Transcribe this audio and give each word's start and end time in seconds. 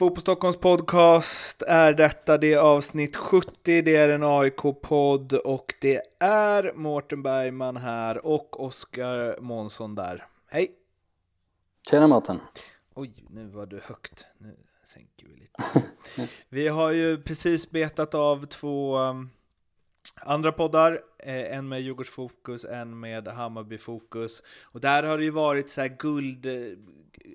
Fotboll 0.00 0.20
Stockholms 0.20 0.56
podcast 0.56 1.62
är 1.62 1.92
detta, 1.92 2.38
det 2.38 2.52
är 2.52 2.58
avsnitt 2.58 3.16
70, 3.16 3.82
det 3.82 3.96
är 3.96 4.08
en 4.08 4.22
AIK-podd 4.22 5.32
och 5.32 5.74
det 5.80 6.02
är 6.18 6.72
Mårten 6.74 7.22
Bergman 7.22 7.76
här 7.76 8.26
och 8.26 8.64
Oskar 8.64 9.40
Månsson 9.40 9.94
där. 9.94 10.26
Hej! 10.46 10.70
Tjena 11.90 12.06
Mårten! 12.06 12.40
Oj, 12.94 13.24
nu 13.28 13.46
var 13.46 13.66
du 13.66 13.80
högt. 13.84 14.26
Nu 14.38 14.56
sänker 14.84 15.26
vi 15.26 15.36
lite. 15.36 15.88
vi 16.48 16.68
har 16.68 16.90
ju 16.90 17.22
precis 17.22 17.70
betat 17.70 18.14
av 18.14 18.46
två 18.46 18.98
um, 18.98 19.30
andra 20.14 20.52
poddar, 20.52 21.00
eh, 21.18 21.56
en 21.56 21.68
med 21.68 21.80
Djurgårdsfokus, 21.80 22.64
en 22.64 23.00
med 23.00 23.28
Hammarbyfokus. 23.28 24.42
Och 24.62 24.80
där 24.80 25.02
har 25.02 25.18
det 25.18 25.24
ju 25.24 25.30
varit 25.30 25.70
så 25.70 25.80
här 25.80 25.96
guld, 25.98 26.46
eh, 26.46 26.78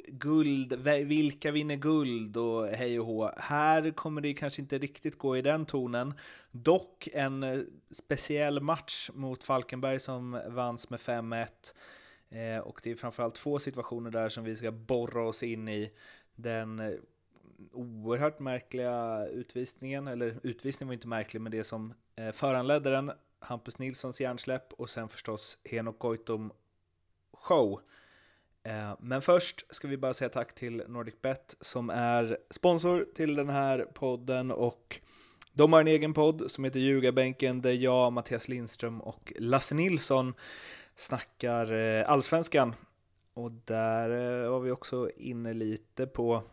guld, 0.08 0.74
vilka 1.06 1.52
vinner 1.52 1.76
guld 1.76 2.38
och 2.38 2.68
hej 2.68 3.00
och 3.00 3.06
hå. 3.06 3.32
Här 3.38 3.92
kommer 3.92 4.22
det 4.22 4.34
kanske 4.34 4.62
inte 4.62 4.78
riktigt 4.78 5.18
gå 5.18 5.38
i 5.38 5.42
den 5.42 5.66
tonen. 5.66 6.14
Dock 6.52 7.10
en 7.14 7.44
eh, 7.44 7.60
speciell 7.92 8.62
match 8.62 9.10
mot 9.14 9.44
Falkenberg 9.44 10.00
som 10.00 10.42
vanns 10.48 10.90
med 10.90 11.00
5-1. 11.00 11.76
Eh, 12.30 12.60
och 12.60 12.80
det 12.84 12.92
är 12.92 12.96
framförallt 12.96 13.36
två 13.36 13.60
situationer 13.60 14.12
där 14.12 14.30
som 14.30 14.44
vi 14.44 14.56
ska 14.56 14.72
borra 14.72 15.28
oss 15.28 15.44
in 15.44 15.68
i. 15.68 15.92
Den 16.36 16.80
eh, 16.80 16.92
oerhört 17.72 18.40
märkliga 18.40 19.28
utvisningen, 19.28 20.08
eller 20.08 20.40
utvisningen 20.44 20.88
var 20.88 20.94
inte 20.94 21.08
märklig, 21.08 21.42
men 21.42 21.52
det 21.52 21.64
som 21.64 21.94
eh, 22.16 22.32
föranledde 22.32 22.90
den, 22.90 23.12
Hampus 23.40 23.80
Nilssons 23.80 24.22
hjärnsläpp 24.22 24.74
och 24.74 24.90
sen 24.90 25.10
förstås 25.10 25.58
Henok 25.64 26.00
Goitom 26.00 26.52
show. 27.34 27.82
Eh, 28.64 28.96
men 29.00 29.22
först 29.22 29.76
ska 29.76 29.88
vi 29.88 29.98
bara 29.98 30.14
säga 30.14 30.30
tack 30.30 30.56
till 30.56 30.84
NordicBet 30.88 31.56
som 31.62 31.90
är 31.90 32.38
sponsor 32.50 33.08
till 33.16 33.36
den 33.36 33.50
här 33.50 33.88
podden 33.94 34.52
och 34.52 35.00
de 35.54 35.74
har 35.74 35.82
en 35.82 35.88
egen 35.88 36.14
podd 36.14 36.52
som 36.52 36.64
heter 36.64 36.80
Ljugarbänken 36.80 37.62
där 37.62 37.72
jag, 37.72 38.14
Mattias 38.14 38.48
Lindström 38.48 39.02
och 39.02 39.34
Lasse 39.40 39.76
Nilsson 39.76 40.34
snackar 40.96 41.74
eh, 41.74 42.12
allsvenskan. 42.12 42.76
Och 43.34 43.52
där 43.52 44.10
var 44.48 44.60
vi 44.60 44.72
också 44.72 45.10
inne 45.18 45.54
lite 45.54 46.08
på 46.08 46.44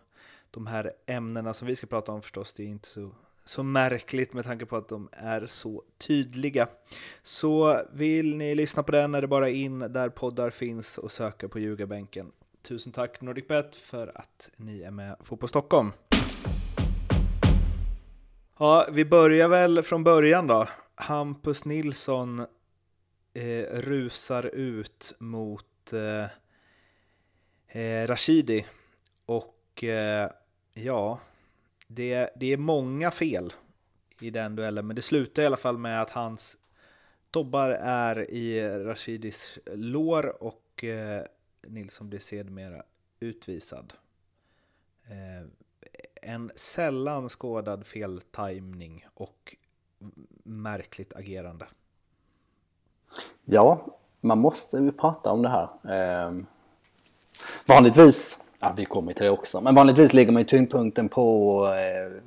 de 0.52 0.66
här 0.66 0.92
ämnena 1.06 1.54
som 1.54 1.68
vi 1.68 1.76
ska 1.76 1.86
prata 1.86 2.12
om 2.12 2.22
förstås, 2.22 2.52
det 2.52 2.62
är 2.62 2.66
inte 2.66 2.88
så, 2.88 3.10
så 3.44 3.62
märkligt 3.62 4.32
med 4.32 4.44
tanke 4.44 4.66
på 4.66 4.76
att 4.76 4.88
de 4.88 5.08
är 5.12 5.46
så 5.46 5.82
tydliga. 5.98 6.68
Så 7.22 7.82
vill 7.92 8.36
ni 8.36 8.54
lyssna 8.54 8.82
på 8.82 8.92
den 8.92 9.14
är 9.14 9.20
det 9.20 9.26
bara 9.26 9.48
in 9.48 9.78
där 9.78 10.08
poddar 10.08 10.50
finns 10.50 10.98
och 10.98 11.12
söka 11.12 11.48
på 11.48 11.58
ljugarbänken. 11.58 12.32
Tusen 12.62 12.92
tack 12.92 13.20
NordicBet 13.20 13.76
för 13.76 14.18
att 14.18 14.50
ni 14.56 14.82
är 14.82 14.90
med 14.90 15.16
Fotboll 15.20 15.48
Stockholm. 15.48 15.92
Ja, 18.58 18.86
vi 18.92 19.04
börjar 19.04 19.48
väl 19.48 19.82
från 19.82 20.04
början 20.04 20.46
då. 20.46 20.68
Hampus 20.94 21.64
Nilsson 21.64 22.46
eh, 23.34 23.64
rusar 23.72 24.46
ut 24.46 25.14
mot 25.18 25.92
eh, 25.92 26.26
eh, 27.82 28.06
Rashidi 28.06 28.66
och 29.26 29.84
eh, 29.84 30.30
Ja, 30.74 31.18
det, 31.86 32.30
det 32.36 32.52
är 32.52 32.56
många 32.56 33.10
fel 33.10 33.52
i 34.20 34.30
den 34.30 34.56
duellen, 34.56 34.86
men 34.86 34.96
det 34.96 35.02
slutar 35.02 35.42
i 35.42 35.46
alla 35.46 35.56
fall 35.56 35.78
med 35.78 36.02
att 36.02 36.10
hans 36.10 36.56
dobbar 37.30 37.70
är 37.80 38.30
i 38.30 38.68
Rashidis 38.84 39.58
lår 39.66 40.42
och 40.42 40.84
eh, 40.84 41.22
Nilsson 41.66 42.08
blir 42.08 42.18
sedermera 42.18 42.82
utvisad. 43.20 43.92
Eh, 45.04 45.48
en 46.22 46.52
sällan 46.54 47.28
skådad 47.28 47.86
feltajmning 47.86 49.06
och 49.14 49.56
märkligt 50.42 51.12
agerande. 51.16 51.66
Ja, 53.44 53.98
man 54.20 54.38
måste 54.38 54.76
ju 54.76 54.92
prata 54.92 55.30
om 55.30 55.42
det 55.42 55.48
här. 55.48 55.68
Eh, 55.84 56.32
vanligtvis 57.66 58.42
Ja, 58.64 58.72
vi 58.76 58.84
kommer 58.84 59.12
till 59.12 59.24
det 59.24 59.30
också. 59.30 59.60
Men 59.60 59.74
vanligtvis 59.74 60.12
ligger 60.12 60.32
man 60.32 60.42
ju 60.42 60.48
tyngdpunkten 60.48 61.08
på 61.08 61.66
eh, 61.66 62.22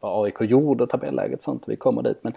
vad 0.00 0.24
AIK 0.24 0.40
gjorde, 0.40 0.86
tabelläget 0.86 1.38
och 1.38 1.42
sånt. 1.42 1.64
Vi 1.66 1.76
kommer 1.76 2.02
dit. 2.02 2.18
Men, 2.22 2.32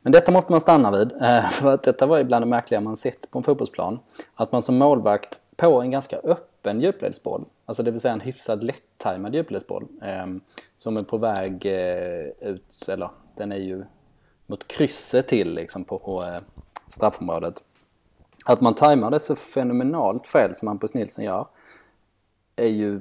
men 0.00 0.12
detta 0.12 0.32
måste 0.32 0.52
man 0.52 0.60
stanna 0.60 0.90
vid. 0.90 1.12
Eh, 1.22 1.50
för 1.50 1.74
att 1.74 1.82
detta 1.82 2.06
var 2.06 2.18
ju 2.18 2.24
bland 2.24 2.42
det 2.44 2.48
märkliga 2.48 2.80
man 2.80 2.96
sett 2.96 3.30
på 3.30 3.38
en 3.38 3.44
fotbollsplan. 3.44 3.98
Att 4.34 4.52
man 4.52 4.62
som 4.62 4.78
målvakt 4.78 5.40
på 5.56 5.80
en 5.80 5.90
ganska 5.90 6.16
öppen 6.16 6.80
djupledsboll, 6.80 7.44
alltså 7.66 7.82
det 7.82 7.90
vill 7.90 8.00
säga 8.00 8.14
en 8.14 8.20
hyfsad 8.20 8.64
lätt-tajmad 8.64 9.34
djupledsboll 9.34 9.86
eh, 10.02 10.26
som 10.76 10.96
är 10.96 11.02
på 11.02 11.18
väg 11.18 11.66
eh, 11.66 12.48
ut, 12.50 12.88
eller 12.88 13.10
den 13.36 13.52
är 13.52 13.56
ju 13.56 13.84
mot 14.46 14.68
krysset 14.68 15.28
till 15.28 15.54
liksom 15.54 15.84
på, 15.84 15.98
på 15.98 16.22
eh, 16.22 16.40
straffområdet. 16.88 17.62
Att 18.46 18.60
man 18.60 18.74
tajmar 18.74 19.10
det 19.10 19.20
så 19.20 19.36
fenomenalt 19.36 20.26
fel 20.26 20.54
som 20.54 20.68
Hampus 20.68 20.94
Nilsson 20.94 21.24
gör 21.24 21.46
är 22.56 22.68
ju 22.68 23.00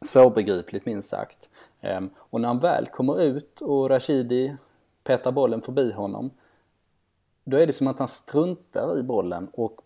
svårbegripligt 0.00 0.86
minst 0.86 1.08
sagt. 1.08 1.48
Ehm, 1.80 2.10
och 2.16 2.40
när 2.40 2.48
han 2.48 2.58
väl 2.58 2.86
kommer 2.86 3.22
ut 3.22 3.60
och 3.60 3.90
Rashidi 3.90 4.56
petar 5.04 5.32
bollen 5.32 5.62
förbi 5.62 5.92
honom 5.92 6.30
då 7.44 7.56
är 7.56 7.66
det 7.66 7.72
som 7.72 7.86
att 7.86 7.98
han 7.98 8.08
struntar 8.08 8.98
i 8.98 9.02
bollen 9.02 9.48
och 9.52 9.80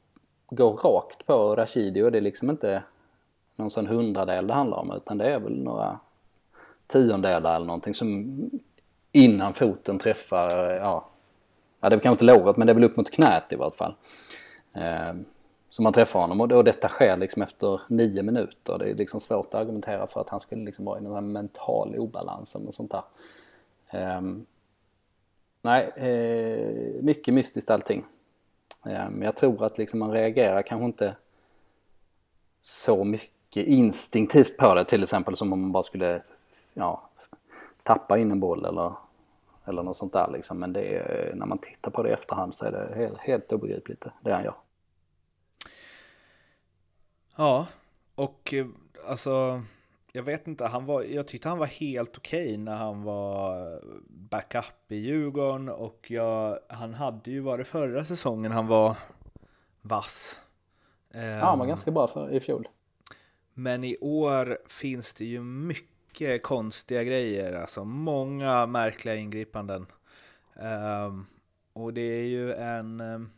går 0.50 0.72
rakt 0.72 1.26
på 1.26 1.56
Rashidi 1.56 2.03
och 2.03 2.12
det 2.12 2.19
är 2.19 2.22
liksom 2.22 2.50
inte 2.50 2.82
någon 3.56 3.70
sån 3.70 3.87
hundradel 3.87 4.47
det 4.47 4.54
handlar 4.54 4.78
om 4.78 4.93
utan 4.97 5.19
det 5.19 5.32
är 5.32 5.41
väl 5.41 5.62
några 5.62 5.99
tiondelar 6.87 7.56
eller 7.56 7.66
någonting 7.66 7.94
som 7.94 8.37
innan 9.12 9.54
foten 9.54 9.99
träffar, 9.99 10.50
ja, 10.70 11.09
ja 11.81 11.88
det 11.88 11.97
är 11.97 12.00
kanske 12.00 12.25
inte 12.25 12.38
låret 12.38 12.56
men 12.56 12.66
det 12.66 12.72
är 12.72 12.75
väl 12.75 12.84
upp 12.84 12.97
mot 12.97 13.10
knät 13.10 13.53
i 13.53 13.56
vart 13.56 13.76
fall. 13.76 13.94
Ehm, 14.75 15.25
som 15.70 15.82
man 15.82 15.92
träffar 15.92 16.20
honom 16.20 16.41
och 16.41 16.48
då 16.48 16.62
detta 16.62 16.88
sker 16.88 17.16
liksom 17.16 17.42
efter 17.42 17.81
nio 17.88 18.22
minuter. 18.22 18.78
Det 18.78 18.91
är 18.91 18.94
liksom 18.94 19.20
svårt 19.20 19.47
att 19.47 19.54
argumentera 19.54 20.06
för 20.06 20.20
att 20.20 20.28
han 20.28 20.41
skulle 20.41 20.64
liksom 20.64 20.84
vara 20.84 20.98
i 20.98 21.03
den 21.03 21.12
här 21.12 21.20
mental 21.20 21.98
obalansen 21.98 22.69
och 22.69 22.75
sånt 22.75 22.92
där. 22.92 23.03
Um, 24.19 24.47
nej, 25.62 25.92
eh, 25.97 27.03
mycket 27.03 27.34
mystiskt 27.34 27.70
allting. 27.70 28.04
Um, 28.82 29.22
jag 29.22 29.36
tror 29.36 29.64
att 29.64 29.78
liksom 29.78 29.98
man 29.98 30.12
reagerar 30.12 30.62
kanske 30.62 30.84
inte 30.84 31.16
så 32.62 33.04
mycket 33.04 33.66
instinktivt 33.66 34.56
på 34.56 34.75
det 34.75 34.84
till 34.84 35.02
exempel 35.02 35.37
som 35.37 35.52
om 35.52 35.60
man 35.60 35.72
bara 35.72 35.82
skulle 35.82 36.22
ja, 36.75 37.10
tappa 37.82 38.19
in 38.19 38.31
en 38.31 38.41
boll 38.41 38.64
eller, 38.64 38.92
eller 39.64 39.82
något 39.82 39.97
sånt 39.97 40.12
där 40.12 40.31
liksom. 40.32 40.58
Men 40.58 40.72
det 40.72 40.97
är, 40.97 41.32
när 41.34 41.47
man 41.47 41.58
tittar 41.58 41.91
på 41.91 42.02
det 42.02 42.08
i 42.08 42.12
efterhand 42.12 42.54
så 42.54 42.64
är 42.64 42.72
det 42.72 42.94
helt, 42.94 43.19
helt 43.19 43.52
obegripligt 43.52 44.06
det 44.20 44.32
han 44.32 44.44
gör. 44.44 44.54
Ja, 47.40 47.66
och 48.14 48.54
eh, 48.54 48.66
alltså 49.06 49.62
jag 50.12 50.22
vet 50.22 50.46
inte, 50.46 50.66
han 50.66 50.86
var, 50.86 51.02
jag 51.02 51.26
tyckte 51.26 51.48
han 51.48 51.58
var 51.58 51.66
helt 51.66 52.18
okej 52.18 52.44
okay 52.44 52.56
när 52.56 52.76
han 52.76 53.02
var 53.02 53.80
backup 54.08 54.64
i 54.88 54.96
Djurgården 54.96 55.68
och 55.68 56.06
jag, 56.10 56.58
han 56.68 56.94
hade 56.94 57.30
ju 57.30 57.40
varit 57.40 57.66
förra 57.66 58.04
säsongen 58.04 58.52
han 58.52 58.66
var 58.66 58.96
vass. 59.80 60.40
Ja, 61.10 61.20
han 61.20 61.58
var 61.58 61.64
ehm, 61.64 61.68
ganska 61.68 61.90
bra 61.90 62.08
för, 62.08 62.30
i 62.30 62.40
fjol. 62.40 62.68
Men 63.54 63.84
i 63.84 63.96
år 64.00 64.58
finns 64.66 65.14
det 65.14 65.24
ju 65.24 65.40
mycket 65.42 66.42
konstiga 66.42 67.04
grejer, 67.04 67.60
alltså 67.60 67.84
många 67.84 68.66
märkliga 68.66 69.16
ingripanden. 69.16 69.86
Um, 70.54 71.26
och 71.72 71.94
det 71.94 72.00
är 72.00 72.26
ju 72.26 72.52
en 72.52 73.00
um, 73.00 73.31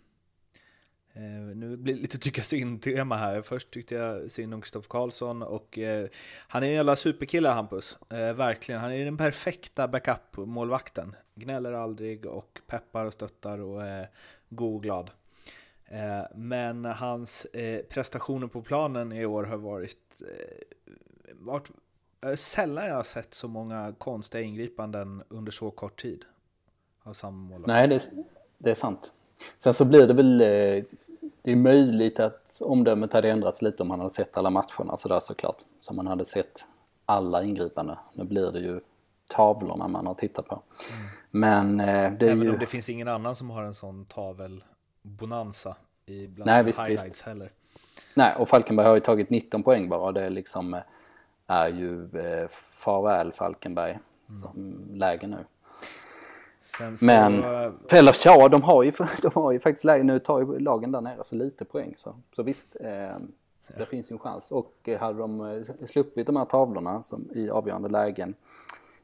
Eh, 1.15 1.23
nu 1.57 1.77
blir 1.77 1.95
det 1.95 2.01
lite 2.01 2.19
tycka 2.19 2.43
synd-tema 2.43 3.17
här. 3.17 3.43
Först 3.43 3.71
tyckte 3.71 3.95
jag 3.95 4.31
synd 4.31 4.55
om 4.55 4.61
Kristoffer 4.61 4.89
Karlsson 4.89 5.43
och 5.43 5.79
eh, 5.79 6.09
han 6.49 6.63
är 6.63 6.67
en 6.67 6.73
jävla 6.73 6.97
superkille 6.97 7.49
Hampus. 7.49 7.99
Eh, 8.11 8.33
verkligen, 8.33 8.81
han 8.81 8.93
är 8.93 9.05
den 9.05 9.17
perfekta 9.17 9.89
backup-målvakten. 9.89 11.17
Gnäller 11.35 11.73
aldrig 11.73 12.27
och 12.27 12.61
peppar 12.67 13.07
och 13.07 13.13
stöttar 13.13 13.59
och 13.59 13.87
är 13.87 14.11
god 14.49 14.75
och 14.75 14.83
glad. 14.83 15.11
Eh, 15.93 16.23
men 16.35 16.85
hans 16.85 17.45
eh, 17.45 17.83
prestationer 17.83 18.47
på 18.47 18.63
planen 18.63 19.13
i 19.13 19.27
år 19.27 19.45
har 19.45 19.57
varit, 19.57 20.23
eh, 20.23 21.35
varit 21.35 21.71
sällan 22.37 22.87
jag 22.87 22.95
har 22.95 23.03
sett 23.03 23.35
så 23.35 23.49
många 23.49 23.95
konstiga 23.99 24.43
ingripanden 24.43 25.23
under 25.29 25.53
så 25.53 25.71
kort 25.71 26.03
tid. 26.03 26.25
Av 27.03 27.13
samma 27.13 27.37
målvakt. 27.37 27.67
Nej, 27.67 27.89
det, 27.89 28.11
det 28.59 28.71
är 28.71 28.75
sant. 28.75 29.13
Sen 29.59 29.75
så 29.75 29.85
blir 29.85 30.07
det 30.07 30.15
väl 30.15 30.43
det 31.43 31.53
är 31.53 31.57
möjligt 31.57 32.21
att 32.21 32.63
omdömet 32.65 33.13
hade 33.13 33.31
ändrats 33.31 33.63
lite 33.63 33.83
om 33.83 33.91
han 33.91 34.01
hade 34.01 34.11
sett 34.11 34.37
alla 34.37 34.51
matcherna 34.51 34.97
sådär 34.97 35.21
såklart. 35.21 35.57
Som 35.81 35.97
man 35.97 36.07
hade 36.07 36.25
sett 36.25 36.65
alla 37.07 37.43
ingripanden. 37.43 37.97
Nu 38.15 38.25
blir 38.25 38.53
det 38.53 38.61
ju 38.61 38.81
tavlorna 39.29 39.89
man 39.89 40.07
har 40.07 40.15
tittat 40.15 40.49
på. 40.49 40.63
Mm. 40.93 41.09
Men 41.31 41.81
eh, 41.81 42.13
det 42.19 42.27
är 42.27 42.31
Även 42.31 42.43
ju... 42.43 42.53
om 42.53 42.59
det 42.59 42.67
finns 42.67 42.89
ingen 42.89 43.09
annan 43.09 43.37
som 43.37 43.51
har 43.51 43.63
en 43.63 43.75
sån 43.75 44.05
tavel-bonanza 44.05 45.77
i 46.07 46.27
bland 46.27 46.51
Nej, 46.51 46.65
visst, 46.65 46.79
highlights 46.79 47.07
visst. 47.07 47.23
heller. 47.23 47.53
Nej, 48.15 48.35
och 48.39 48.49
Falkenberg 48.49 48.87
har 48.87 48.95
ju 48.95 49.01
tagit 49.01 49.31
19 49.31 49.63
poäng 49.63 49.89
bara. 49.89 50.13
Det 50.13 50.23
är 50.23 50.31
liksom... 50.31 50.75
Eh, 50.75 50.81
är 51.47 51.69
ju 51.69 52.19
eh, 52.19 52.49
farväl 52.71 53.33
Falkenberg 53.33 53.99
som 54.43 54.85
läge 54.95 55.27
nu. 55.27 55.45
Sen 56.63 56.97
så, 56.97 57.05
Men, 57.05 57.43
för 57.89 57.97
eller 57.97 58.17
ja, 58.25 58.49
de 58.49 58.63
har 58.63 58.83
ju, 58.83 58.93
de 59.23 59.31
har 59.35 59.53
ju 59.53 59.61
faktiskt 59.61 59.85
läge. 59.85 60.05
Nu 60.05 60.19
tar 60.19 60.41
ju 60.41 60.59
lagen 60.59 60.93
där 60.93 61.01
nere 61.01 61.25
så 61.25 61.35
lite 61.35 61.65
poäng 61.65 61.95
så, 61.97 62.15
så 62.37 62.43
visst, 62.43 62.77
eh, 62.81 63.17
det 63.79 63.87
finns 63.87 64.11
ju 64.11 64.15
en 64.15 64.19
chans. 64.19 64.53
Och 64.53 64.75
eh, 64.85 65.01
hade 65.01 65.19
de 65.19 65.41
eh, 65.41 65.87
sluppit 65.87 66.27
de 66.27 66.37
här 66.37 66.45
tavlorna 66.45 67.03
som 67.03 67.29
i 67.35 67.51
avgörande 67.51 67.89
lägen, 67.89 68.35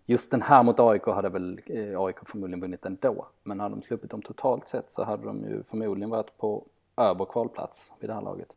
just 0.06 0.30
den 0.30 0.42
här 0.42 0.62
mot 0.62 0.80
AIK 0.80 1.06
hade 1.06 1.28
väl 1.28 1.60
eh, 1.66 2.00
AIK 2.00 2.16
förmodligen 2.24 2.60
vunnit 2.60 2.86
ändå. 2.86 3.26
Men 3.42 3.60
hade 3.60 3.74
de 3.74 3.82
sluppit 3.82 4.10
dem 4.10 4.22
totalt 4.22 4.68
sett 4.68 4.90
så 4.90 5.04
hade 5.04 5.24
de 5.24 5.44
ju 5.44 5.62
förmodligen 5.62 6.10
varit 6.10 6.38
på 6.38 6.64
över 6.96 7.24
kvalplats 7.24 7.92
vid 8.00 8.10
det 8.10 8.14
här 8.14 8.22
laget. 8.22 8.48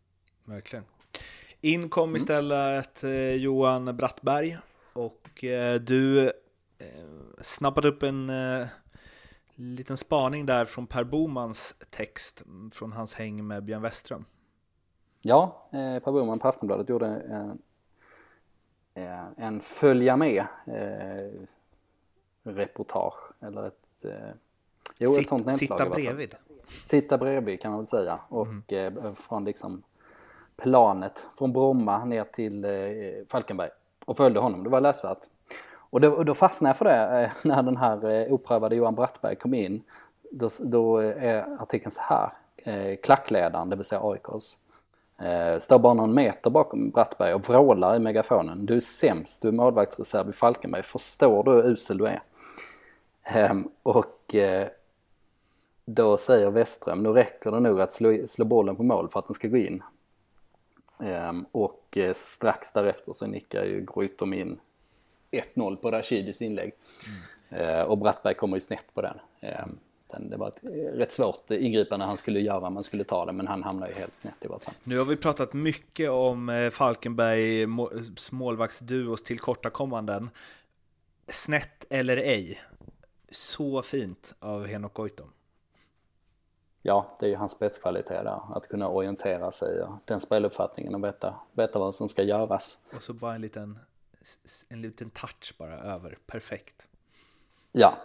Verkligen. 0.46 0.86
In 1.62 1.90
kom 1.90 2.16
istället 2.16 3.04
eh, 3.04 3.34
Johan 3.34 3.98
Brattberg 3.98 4.58
och 4.94 5.44
eh, 5.44 5.76
du 5.76 6.32
snappade 7.42 7.88
upp 7.88 8.04
en 8.04 8.32
liten 9.56 9.98
spaning 9.98 10.46
där 10.46 10.66
från 10.66 10.88
Per 10.88 11.04
Bomans 11.04 11.76
text 11.90 12.44
mm, 12.46 12.72
från 12.72 12.92
hans 12.92 13.14
häng 13.14 13.48
med 13.48 13.64
Björn 13.64 13.82
Westström. 13.82 14.26
Ja, 15.22 15.68
eh, 15.72 16.04
Per 16.04 16.12
Boman 16.12 16.40
på 16.40 16.48
Aftonbladet 16.48 16.90
gjorde 16.90 17.08
en, 17.08 17.62
eh, 18.94 19.26
en 19.38 19.62
följa 19.62 20.18
med 20.18 20.46
eh, 20.68 21.42
reportage 22.44 23.32
eller 23.40 23.68
ett, 23.68 24.06
eh, 24.06 24.12
jo, 24.98 25.10
ett 25.10 25.16
Sitt, 25.16 25.28
sånt 25.28 25.46
nedslag 25.46 25.80
sitta 25.80 25.90
bredvid. 25.90 26.36
Sitta 26.84 27.18
bredvid 27.18 27.62
kan 27.62 27.72
man 27.72 27.80
väl 27.80 27.88
säga 27.88 28.20
och 28.30 28.74
eh, 28.74 29.14
från 29.14 29.46
liksom 29.46 29.84
planet 30.56 31.26
från 31.38 31.54
Bromma 31.54 32.06
ner 32.06 32.24
till 32.24 32.66
eh, 32.66 32.72
Falkenberg 33.28 33.70
och 34.06 34.18
följde 34.18 34.40
honom. 34.40 34.64
Det 34.64 34.70
var 34.70 34.82
läsvärt. 34.82 35.20
Och 35.92 36.02
då, 36.02 36.12
och 36.12 36.26
då 36.26 36.34
fastnade 36.34 36.70
jag 36.70 36.78
för 36.78 36.86
det 36.86 37.22
eh, 37.24 37.32
när 37.44 37.64
den 37.64 37.78
här 37.78 38.10
eh, 38.10 38.34
oprövade 38.34 38.76
Johan 38.76 38.96
Brattberg 38.96 39.36
kom 39.36 39.54
in. 39.54 39.84
Då, 40.32 40.50
då 40.60 40.98
är 40.98 41.62
artikeln 41.62 41.92
så 41.92 42.02
här. 42.02 42.30
Eh, 42.58 42.96
klackledaren, 42.96 43.70
det 43.70 43.76
vill 43.76 43.86
säga 43.86 44.02
AIKs, 44.04 44.58
står 45.64 45.80
bara 45.80 45.94
någon 45.94 46.14
meter 46.14 46.50
bakom 46.50 46.90
Brattberg 46.90 47.34
och 47.34 47.50
vrålar 47.50 47.96
i 47.96 48.00
megafonen. 48.00 48.66
Du 48.66 48.76
är 48.76 48.80
sämst, 48.80 49.42
du 49.42 49.48
är 49.48 49.52
målvaktsreserv 49.52 50.30
i 50.30 50.34
Falkenberg. 50.34 50.84
Förstår 50.84 51.44
du 51.44 51.52
hur 51.52 51.72
usel 51.72 51.98
du 51.98 52.08
är? 52.08 52.22
Ehm, 53.24 53.70
och 53.84 54.36
då 55.86 56.18
säger 56.18 56.52
Westström, 56.52 57.04
nu 57.04 57.10
räcker 57.10 57.52
det 57.52 57.60
nog 57.60 57.82
att 57.82 57.94
slå, 57.94 58.28
slå 58.28 58.46
bollen 58.46 58.76
på 58.76 58.84
mål 58.84 59.10
för 59.10 59.20
att 59.20 59.28
den 59.28 59.34
ska 59.34 59.48
gå 59.48 59.58
in. 59.58 59.84
Ehm, 61.04 61.46
och 61.52 61.98
strax 62.16 62.72
därefter 62.72 63.14
så 63.14 63.28
nickar 63.28 63.64
ju 63.64 63.82
Goitom 63.82 64.34
in 64.34 64.60
1-0 65.32 65.76
på 65.76 65.92
Rashidis 65.92 66.42
inlägg. 66.42 66.74
Eh, 67.50 67.82
och 67.82 67.98
Brattberg 67.98 68.34
kommer 68.34 68.58
ju 68.58 68.62
snett 68.62 68.94
på 68.94 69.02
den. 69.02 69.20
Den 70.08 70.30
det 70.30 70.38
var 70.38 70.48
ett 70.48 70.64
eh, 70.64 70.70
rätt 70.98 71.12
svårt 71.12 71.52
ingripande 71.52 72.06
han 72.06 72.18
skulle 72.18 72.40
göra, 72.40 72.70
man 72.70 72.84
skulle 72.84 73.04
ta 73.04 73.26
det, 73.26 73.32
men 73.32 73.48
han 73.48 73.64
hamnar 73.64 73.88
ju 73.88 73.94
helt 73.94 74.16
snett 74.16 74.34
i 74.42 74.48
vart 74.48 74.64
fall. 74.64 74.74
Nu 74.84 74.98
har 74.98 75.06
vi 75.06 75.16
pratat 75.16 75.54
mycket 75.54 76.10
om 76.10 76.50
eh, 76.50 76.70
Falkenberg 76.70 77.66
må- 77.66 77.92
målvaktsduos 78.32 79.24
tillkortakommanden. 79.24 80.30
Snett 81.28 81.86
eller 81.90 82.18
ej. 82.18 82.62
Så 83.32 83.82
fint 83.82 84.36
av 84.40 84.66
Henok 84.68 84.94
Goitom. 84.94 85.32
Ja, 86.82 87.18
det 87.20 87.26
är 87.26 87.30
ju 87.30 87.36
hans 87.36 87.52
spetskvalitet 87.52 88.24
där, 88.24 88.40
att 88.58 88.68
kunna 88.68 88.88
orientera 88.90 89.52
sig 89.52 89.84
och 89.84 89.94
den 90.06 90.20
speluppfattningen 90.20 90.96
och 90.96 91.04
veta, 91.04 91.36
veta 91.54 91.80
vad 91.80 91.96
som 91.96 92.10
ska 92.10 92.24
göras. 92.24 92.78
Och 92.96 93.04
så 93.04 93.14
bara 93.14 93.36
en 93.36 93.42
liten, 93.42 93.80
en 94.70 94.82
liten 94.82 95.10
touch 95.10 95.54
bara 95.58 95.80
över. 95.80 96.18
Perfekt. 96.28 96.88
Ja. 97.72 97.98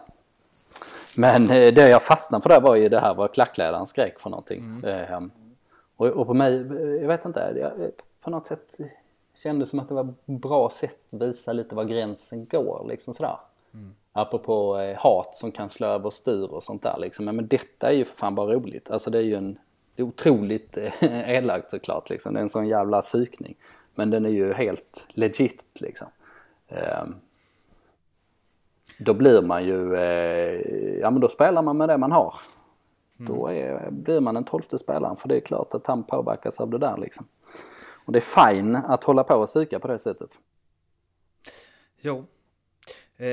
Men 1.17 1.51
eh, 1.51 1.75
det 1.75 1.89
jag 1.89 2.03
fastnade 2.03 2.43
för 2.43 2.49
där 2.49 2.61
var 2.61 2.77
ju 2.77 2.89
det 2.89 3.01
här 3.01 3.15
vad 3.15 3.35
klackledaren 3.35 3.87
skrek 3.87 4.19
för 4.19 4.31
någonting. 4.31 4.85
Eh, 4.85 5.21
och, 5.97 6.07
och 6.07 6.27
på 6.27 6.35
mig, 6.35 6.55
eh, 6.55 7.03
jag 7.03 7.09
vet 7.09 7.25
inte, 7.25 7.53
jag, 7.57 7.91
på 8.21 8.31
något 8.31 8.47
sätt 8.47 8.77
kändes 9.35 9.71
som 9.71 9.79
att 9.79 9.89
det 9.89 9.95
var 9.95 10.15
bra 10.25 10.71
sätt 10.71 10.99
att 11.11 11.23
visa 11.23 11.53
lite 11.53 11.75
var 11.75 11.85
gränsen 11.85 12.47
går 12.47 12.87
liksom 12.89 13.15
sådär. 13.15 13.39
Mm. 13.75 13.95
Apropå 14.13 14.79
eh, 14.79 14.99
hat 14.99 15.35
som 15.35 15.53
kan 15.53 15.69
slå 15.69 15.87
över 15.87 16.11
styr 16.11 16.49
och 16.53 16.63
sånt 16.63 16.83
där 16.83 16.99
liksom. 16.99 17.25
Men, 17.25 17.37
men 17.37 17.47
detta 17.47 17.89
är 17.91 17.95
ju 17.95 18.05
för 18.05 18.17
fan 18.17 18.35
bara 18.35 18.55
roligt. 18.55 18.91
Alltså 18.91 19.11
det 19.11 19.19
är 19.19 19.23
ju 19.23 19.35
en, 19.35 19.59
det 19.95 20.03
är 20.03 20.07
otroligt 20.07 20.79
elakt 21.01 21.71
såklart 21.71 22.11
liksom. 22.11 22.35
Det 22.35 22.41
är 22.41 22.43
en 22.43 22.49
sån 22.49 22.69
jävla 22.69 23.01
psykning. 23.01 23.57
Men 23.97 24.11
den 24.11 24.25
är 24.25 24.31
ju 24.31 24.53
helt 24.53 25.07
legit 25.09 25.63
liksom. 25.75 26.09
Ehm, 26.69 27.15
då 28.99 29.15
blir 29.15 29.43
man 29.43 29.65
ju, 29.65 29.95
eh, 29.95 30.61
ja 31.01 31.11
men 31.11 31.21
då 31.21 31.29
spelar 31.29 31.63
man 31.63 31.77
med 31.77 31.89
det 31.89 31.99
man 31.99 32.13
har. 32.13 32.35
Då 33.17 33.47
är, 33.49 33.91
blir 33.91 34.21
man 34.21 34.35
den 34.35 34.45
tolfte 34.45 34.79
spelaren 34.79 35.17
för 35.17 35.29
det 35.29 35.37
är 35.37 35.41
klart 35.41 35.75
att 35.75 35.87
han 35.87 36.03
påverkas 36.05 36.61
av 36.61 36.71
det 36.71 36.79
där 36.79 36.97
liksom. 36.97 37.27
Och 38.07 38.13
det 38.13 38.19
är 38.19 38.53
fine 38.55 38.77
att 38.77 39.05
hålla 39.05 39.25
på 39.25 39.35
och 39.35 39.47
psyka 39.47 39.79
på 39.79 39.89
det 39.89 39.99
sättet. 39.99 40.31
Jo. 42.01 42.17
Eh, 43.17 43.27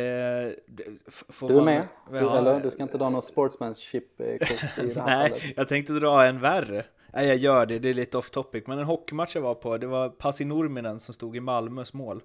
Du 1.48 1.58
är 1.58 1.62
med? 1.62 1.88
Du, 2.12 2.18
eller 2.18 2.60
du 2.60 2.72
ska 2.72 2.84
inte 2.84 2.98
dra 2.98 3.10
någon 3.10 3.22
sportsmanship-kort 3.22 4.78
i 4.84 4.94
det 4.94 5.02
här 5.02 5.06
Nej, 5.06 5.30
fallet? 5.30 5.44
jag 5.56 5.70
tänkte 5.70 5.94
dra 5.94 6.26
en 6.26 6.40
värre. 6.40 6.86
Nej, 7.14 7.28
jag 7.28 7.38
gör 7.38 7.66
det, 7.66 7.80
det 7.80 7.90
är 7.90 7.94
lite 7.94 8.18
off 8.18 8.30
topic. 8.30 8.64
Men 8.68 8.80
en 8.80 8.86
hockeymatch 8.86 9.36
jag 9.36 9.42
var 9.42 9.56
på, 9.56 9.78
det 9.78 9.88
var 9.88 10.10
Pasi 10.10 10.46
Nurminen 10.46 11.00
som 11.00 11.14
stod 11.14 11.36
i 11.36 11.40
Malmös 11.40 11.94
mål. 11.94 12.22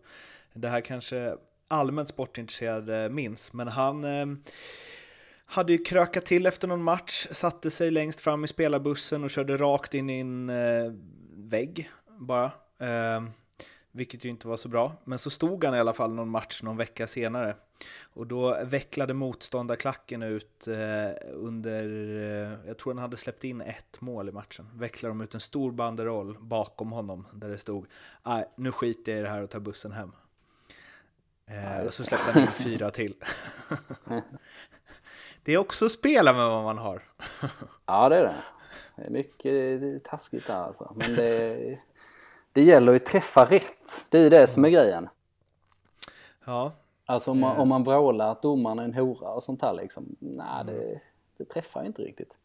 Det 0.53 0.69
här 0.69 0.81
kanske 0.81 1.37
allmänt 1.69 2.09
sportintresserade 2.09 3.09
minns, 3.09 3.53
men 3.53 3.69
han 3.69 4.05
eh, 4.05 4.27
hade 5.47 5.73
ju 5.73 5.79
krökat 5.79 6.27
till 6.27 6.47
efter 6.47 6.69
någon 6.69 6.83
match, 6.83 7.27
satte 7.31 7.71
sig 7.71 7.91
längst 7.91 8.21
fram 8.21 8.45
i 8.45 8.49
spelarbussen 8.49 9.25
och 9.25 9.31
körde 9.31 9.57
rakt 9.57 9.95
in 9.95 10.11
i 10.11 10.21
en 10.21 10.51
eh, 10.51 10.93
vägg 11.37 11.91
bara. 12.19 12.51
Eh, 12.79 13.23
vilket 13.99 14.25
ju 14.25 14.29
inte 14.29 14.49
var 14.49 14.57
så 14.57 14.69
bra. 14.69 14.93
Men 15.05 15.19
så 15.19 15.31
stod 15.31 15.65
han 15.65 15.75
i 15.75 15.79
alla 15.79 15.93
fall 15.93 16.13
någon 16.13 16.29
match 16.29 16.63
någon 16.63 16.77
vecka 16.77 17.07
senare. 17.07 17.55
Och 18.13 18.27
då 18.27 18.65
vecklade 18.65 19.15
motståndarklacken 19.15 20.23
ut 20.23 20.69
eh, 20.69 21.11
under, 21.33 21.85
eh, 22.17 22.69
jag 22.69 22.79
tror 22.79 22.93
han 22.95 23.03
hade 23.03 23.17
släppt 23.17 23.45
in 23.45 23.61
ett 23.61 24.01
mål 24.01 24.29
i 24.29 24.33
matchen. 24.33 24.69
Vecklade 24.75 25.11
de 25.11 25.21
ut 25.21 25.35
en 25.35 25.41
stor 25.41 25.73
banderoll 25.73 26.37
bakom 26.41 26.93
honom 26.93 27.27
där 27.33 27.49
det 27.49 27.59
stod 27.59 27.87
Nej, 28.23 28.45
nu 28.57 28.73
skiter 28.73 29.13
jag 29.13 29.19
i 29.19 29.23
det 29.23 29.29
här 29.29 29.43
och 29.43 29.51
tar 29.51 29.61
bussen 29.61 29.93
hem. 29.93 30.13
Eh, 31.47 31.87
och 31.87 31.95
så 31.95 32.05
släppte 32.05 32.33
han 32.33 32.43
in 32.43 32.49
fyra 32.49 32.91
till. 32.91 33.15
det 35.43 35.53
är 35.53 35.59
också 35.59 35.85
att 35.85 35.93
spela 35.93 36.33
med 36.33 36.47
vad 36.47 36.65
man 36.65 36.79
har. 36.79 37.03
Ja 37.87 38.09
det 38.09 38.17
är 38.17 38.23
det. 38.23 38.45
Det 38.97 39.03
är 39.03 39.11
mycket 39.11 40.05
taskigt 40.05 40.47
där 40.47 40.55
alltså. 40.55 40.93
Men 40.97 41.15
det, 41.15 41.79
det 42.59 42.65
gäller 42.65 42.93
ju 42.93 42.97
att 42.97 43.07
träffa 43.07 43.45
rätt. 43.45 44.07
Det 44.11 44.19
är 44.19 44.23
ju 44.23 44.29
det 44.31 44.47
som 44.47 44.65
är 44.65 44.69
grejen. 44.69 45.09
Ja, 46.45 46.73
Alltså 47.07 47.31
om 47.31 47.41
man, 47.41 47.57
om 47.57 47.69
man 47.69 47.85
vrålar 47.85 48.31
att 48.33 48.43
domaren 48.43 48.79
är 48.79 48.85
en 48.85 48.95
hora 48.95 49.29
och 49.29 49.43
sånt 49.43 49.63
här 49.63 49.75
liksom. 49.75 50.17
Nej 50.19 50.65
det, 50.67 51.01
det 51.37 51.45
träffar 51.45 51.85
inte 51.87 52.03
riktigt. 52.03 52.37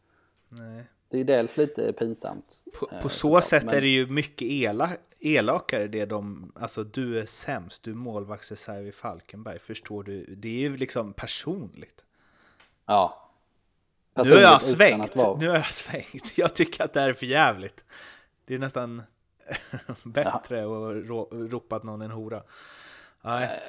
nej. 0.48 0.84
Det 1.08 1.16
är 1.16 1.18
ju 1.18 1.24
dels 1.24 1.56
lite 1.56 1.92
pinsamt. 1.92 2.44
På, 2.78 2.88
eh, 2.92 3.00
på 3.02 3.08
så 3.08 3.14
såklart, 3.18 3.44
sätt 3.44 3.64
men- 3.64 3.74
är 3.74 3.80
det 3.80 3.88
ju 3.88 4.06
mycket 4.06 4.48
ela, 4.50 4.90
elakare 5.20 5.86
det 5.86 6.04
de, 6.06 6.52
alltså 6.54 6.84
du 6.84 7.20
är 7.20 7.26
sämst, 7.26 7.82
du 7.82 7.90
är 7.90 7.94
målvaktsreserv 7.94 8.86
i 8.86 8.92
Falkenberg, 8.92 9.58
förstår 9.58 10.02
du? 10.02 10.34
Det 10.34 10.48
är 10.48 10.60
ju 10.70 10.76
liksom 10.76 11.12
personligt. 11.12 12.04
Ja. 12.86 13.30
Nu 14.14 14.20
har 14.20 14.24
Personligt 14.24 14.42
jag 14.42 14.62
svängt, 14.62 15.14
nu 15.14 15.48
har 15.48 15.56
jag 15.56 15.72
svängt. 15.72 16.38
Jag 16.38 16.54
tycker 16.54 16.84
att 16.84 16.92
det 16.92 17.00
här 17.00 17.08
är 17.08 17.14
för 17.14 17.26
jävligt. 17.26 17.84
Det 18.46 18.54
är 18.54 18.58
nästan 18.58 19.02
bättre 20.04 20.58
att 20.62 21.08
ro, 21.08 21.28
ropa 21.50 21.76
att 21.76 21.82
någon 21.82 22.02
en 22.02 22.10
hora. 22.10 22.42
Nej, 23.22 23.60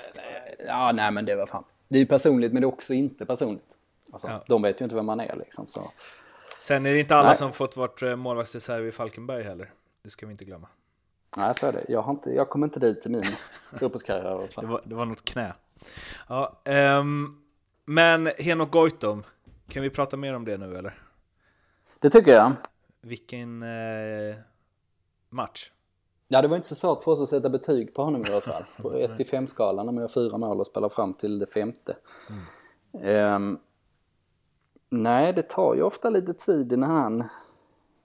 Ja, 0.67 0.91
nej 0.91 1.11
men 1.11 1.25
det 1.25 1.35
var 1.35 1.45
fan. 1.45 1.63
Det 1.87 1.97
är 1.97 1.99
ju 1.99 2.05
personligt 2.05 2.53
men 2.53 2.61
det 2.61 2.65
är 2.65 2.69
också 2.73 2.93
inte 2.93 3.25
personligt. 3.25 3.77
Alltså, 4.11 4.27
Ja. 4.27 4.43
De 4.47 4.61
vet 4.61 4.81
ju 4.81 4.85
inte 4.85 4.95
vem 4.95 5.05
man 5.05 5.19
är 5.19 5.35
liksom. 5.35 5.67
Så. 5.67 5.91
sen 6.59 6.85
är 6.85 6.93
det 6.93 6.99
inte 6.99 7.15
alla 7.15 7.27
Nej. 7.27 7.37
som 7.37 7.53
fått 7.53 7.77
varit 7.77 8.01
eh, 8.01 8.15
målvaktsreserv 8.15 8.87
i 8.87 8.91
Falkenberg 8.91 9.43
heller. 9.43 9.71
Det 10.03 10.09
ska 10.09 10.25
vi 10.25 10.31
inte 10.31 10.45
glömma. 10.45 10.67
Nej, 11.37 11.55
så 11.55 11.67
är 11.67 11.71
det. 11.71 11.85
Jag, 11.87 12.01
har 12.01 12.11
inte, 12.11 12.29
jag 12.29 12.49
kommer 12.49 12.67
inte 12.67 12.79
dit 12.79 13.05
i 13.05 13.09
min 13.09 13.25
fotbollskarriär. 13.79 14.49
Det 14.61 14.67
var, 14.67 14.81
det 14.85 14.95
var 14.95 15.05
något 15.05 15.25
knä. 15.25 15.53
Ja, 16.29 16.61
ehm, 16.65 17.41
men 17.85 18.31
Henok 18.37 18.71
Goitom, 18.71 19.23
kan 19.67 19.83
vi 19.83 19.89
prata 19.89 20.17
mer 20.17 20.33
om 20.33 20.45
det 20.45 20.57
nu 20.57 20.77
eller? 20.77 20.93
Det 21.99 22.09
tycker 22.09 22.31
jag. 22.31 22.51
Vilken 23.01 23.63
eh, 23.63 24.35
match. 25.29 25.71
Ja, 26.27 26.41
det 26.41 26.47
var 26.47 26.55
inte 26.55 26.67
så 26.67 26.75
svårt 26.75 27.03
för 27.03 27.11
oss 27.11 27.21
att 27.21 27.27
sätta 27.27 27.49
betyg 27.49 27.93
på 27.93 28.03
honom 28.03 28.25
i 28.25 28.31
alla 28.31 28.41
fall. 28.41 28.63
På 28.81 28.93
1 28.93 29.17
till 29.17 29.25
5 29.27 29.47
skalan 29.47 29.85
när 29.85 29.93
man 29.93 30.01
gör 30.01 30.07
fyra 30.07 30.37
mål 30.37 30.59
och 30.59 30.65
spelar 30.67 30.89
fram 30.89 31.13
till 31.13 31.39
det 31.39 31.45
femte. 31.45 31.95
Ehm, 33.01 33.59
nej, 34.89 35.33
det 35.33 35.41
tar 35.41 35.75
ju 35.75 35.81
ofta 35.81 36.09
lite 36.09 36.33
tid 36.33 36.73
innan 36.73 36.89
han 36.89 37.23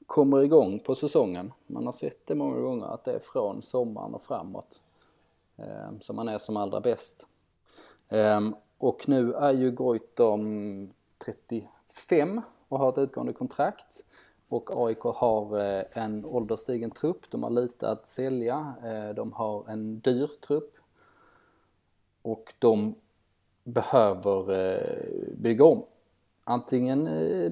kommer 0.06 0.42
igång 0.42 0.78
på 0.80 0.94
säsongen. 0.94 1.52
Man 1.66 1.84
har 1.84 1.92
sett 1.92 2.26
det 2.26 2.34
många 2.34 2.60
gånger 2.60 2.86
att 2.86 3.04
det 3.04 3.12
är 3.12 3.18
från 3.18 3.62
sommaren 3.62 4.14
och 4.14 4.22
framåt. 4.22 4.80
eh, 5.56 5.98
som 6.00 6.16
man 6.16 6.28
är 6.28 6.38
som 6.38 6.56
allra 6.56 6.80
bäst. 6.80 7.26
Eh, 8.08 8.40
och 8.78 9.08
nu 9.08 9.34
är 9.34 9.52
ju 9.52 9.70
Goitom 9.70 10.90
35 11.18 12.40
och 12.68 12.78
har 12.78 12.88
ett 12.88 12.98
utgående 12.98 13.32
kontrakt. 13.32 14.00
Och 14.50 14.86
AIK 14.86 15.00
har 15.00 15.60
eh, 15.60 15.84
en 15.92 16.24
ålderstigen 16.24 16.90
trupp, 16.90 17.30
de 17.30 17.42
har 17.42 17.50
lite 17.50 17.88
att 17.88 18.08
sälja, 18.08 18.74
eh, 18.84 19.14
de 19.14 19.32
har 19.32 19.64
en 19.68 20.00
dyr 20.00 20.30
trupp. 20.46 20.74
Och 22.22 22.54
de 22.58 22.94
behöver 23.64 24.52
eh, 24.52 25.32
bygga 25.36 25.64
om. 25.64 25.82
Antingen 26.44 27.04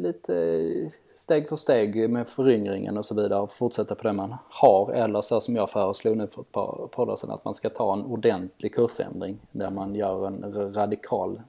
lite 0.02 0.90
steg 1.14 1.48
för 1.48 1.56
steg 1.56 2.10
med 2.10 2.28
föryngringen 2.28 2.98
och 2.98 3.04
så 3.04 3.14
vidare 3.14 3.40
och 3.40 3.52
fortsätta 3.52 3.94
på 3.94 4.02
det 4.02 4.12
man 4.12 4.36
har 4.48 4.92
eller 4.92 5.22
så 5.22 5.40
som 5.40 5.56
jag 5.56 5.70
föreslog 5.70 6.16
nu 6.16 6.26
för 6.26 6.40
ett 6.40 6.52
par 6.52 6.88
poddar 6.92 7.16
sedan 7.16 7.30
att 7.30 7.44
man 7.44 7.54
ska 7.54 7.70
ta 7.70 7.92
en 7.92 8.04
ordentlig 8.04 8.74
kursändring 8.74 9.38
där 9.52 9.70
man 9.70 9.94
gör 9.94 10.26
en 10.26 10.74
radikal 10.74 11.42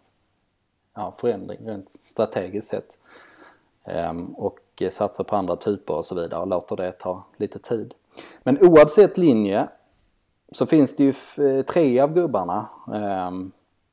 ja, 0.93 1.13
förändring 1.17 1.59
rent 1.67 1.89
strategiskt 1.89 2.67
sett. 2.67 2.97
Ehm, 3.87 4.33
och 4.33 4.59
och 4.79 4.83
eh, 4.83 4.91
satsa 4.91 5.23
på 5.23 5.35
andra 5.35 5.55
typer 5.55 5.93
och 5.93 6.05
så 6.05 6.15
vidare 6.15 6.41
och 6.41 6.47
låter 6.47 6.75
det 6.75 6.91
ta 6.91 7.23
lite 7.37 7.59
tid. 7.59 7.93
Men 8.43 8.57
oavsett 8.61 9.17
linje 9.17 9.69
så 10.51 10.65
finns 10.65 10.95
det 10.95 11.03
ju 11.03 11.13
eh, 11.47 11.65
tre 11.65 11.99
av 11.99 12.13
gubbarna 12.13 12.69
eh, 12.93 13.31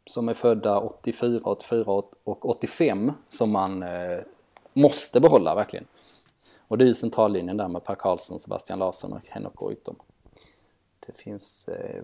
som 0.07 0.29
är 0.29 0.35
födda 0.35 0.81
84, 0.81 1.41
84 1.45 2.03
och 2.25 2.51
85 2.51 3.13
som 3.31 3.51
man 3.51 3.83
eh, 3.83 4.19
måste 4.73 5.21
behålla 5.21 5.55
verkligen. 5.55 5.87
Och 6.69 6.79
det 6.79 6.85
är 6.85 6.87
ju 6.87 6.95
centrallinjen 6.95 7.57
där 7.57 7.69
med 7.69 7.85
Per 7.85 7.95
Karlsson, 7.95 8.41
Sebastian 8.41 8.79
Larsson 8.79 9.13
och 9.13 9.29
Henok 9.29 9.55
Goitom. 9.55 9.97
Det 11.07 11.13
finns, 11.13 11.69
eh, 11.69 12.03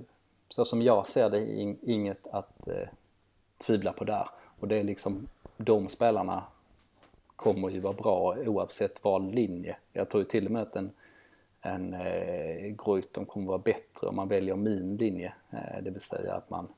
så 0.48 0.64
som 0.64 0.82
jag 0.82 1.06
ser 1.06 1.30
det, 1.30 1.46
inget 1.82 2.26
att 2.26 2.68
eh, 2.68 2.88
tvivla 3.58 3.92
på 3.92 4.04
där. 4.04 4.28
Och 4.60 4.68
det 4.68 4.76
är 4.76 4.84
liksom 4.84 5.28
de 5.56 5.88
spelarna 5.88 6.44
kommer 7.42 7.70
ju 7.70 7.80
vara 7.80 7.92
bra 7.92 8.36
oavsett 8.46 9.04
vald 9.04 9.34
linje. 9.34 9.76
Jag 9.92 10.08
tror 10.08 10.24
till 10.24 10.46
och 10.46 10.52
med 10.52 10.62
att 10.62 10.76
en, 10.76 10.90
en 11.60 11.94
eh, 11.94 12.74
Goitom 12.74 13.26
kommer 13.26 13.46
vara 13.46 13.58
bättre 13.58 14.06
om 14.06 14.16
man 14.16 14.28
väljer 14.28 14.56
min 14.56 14.96
linje. 14.96 15.34
Eh, 15.50 15.82
det 15.82 15.90
vill 15.90 16.00
säga 16.00 16.34
att 16.34 16.50
man 16.50 16.68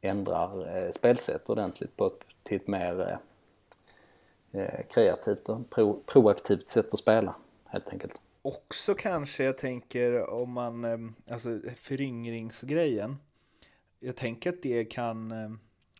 ändrar 0.00 0.76
eh, 0.76 0.90
spelsätt 0.92 1.50
ordentligt 1.50 1.96
på 1.96 2.06
ett, 2.06 2.20
till 2.42 2.56
ett 2.56 2.68
mer 2.68 3.18
eh, 4.52 4.62
eh, 4.62 4.86
kreativt 4.90 5.48
och 5.48 5.70
pro, 5.70 6.02
proaktivt 6.06 6.68
sätt 6.68 6.94
att 6.94 7.00
spela 7.00 7.34
helt 7.64 7.88
enkelt. 7.88 8.20
Också 8.42 8.94
kanske 8.94 9.44
jag 9.44 9.58
tänker 9.58 10.30
om 10.30 10.50
man, 10.50 10.84
eh, 10.84 10.98
alltså 11.30 11.60
föryngringsgrejen. 11.76 13.16
Jag 14.00 14.16
tänker 14.16 14.50
att 14.50 14.62
det 14.62 14.84
kan, 14.84 15.32
eh, 15.32 15.50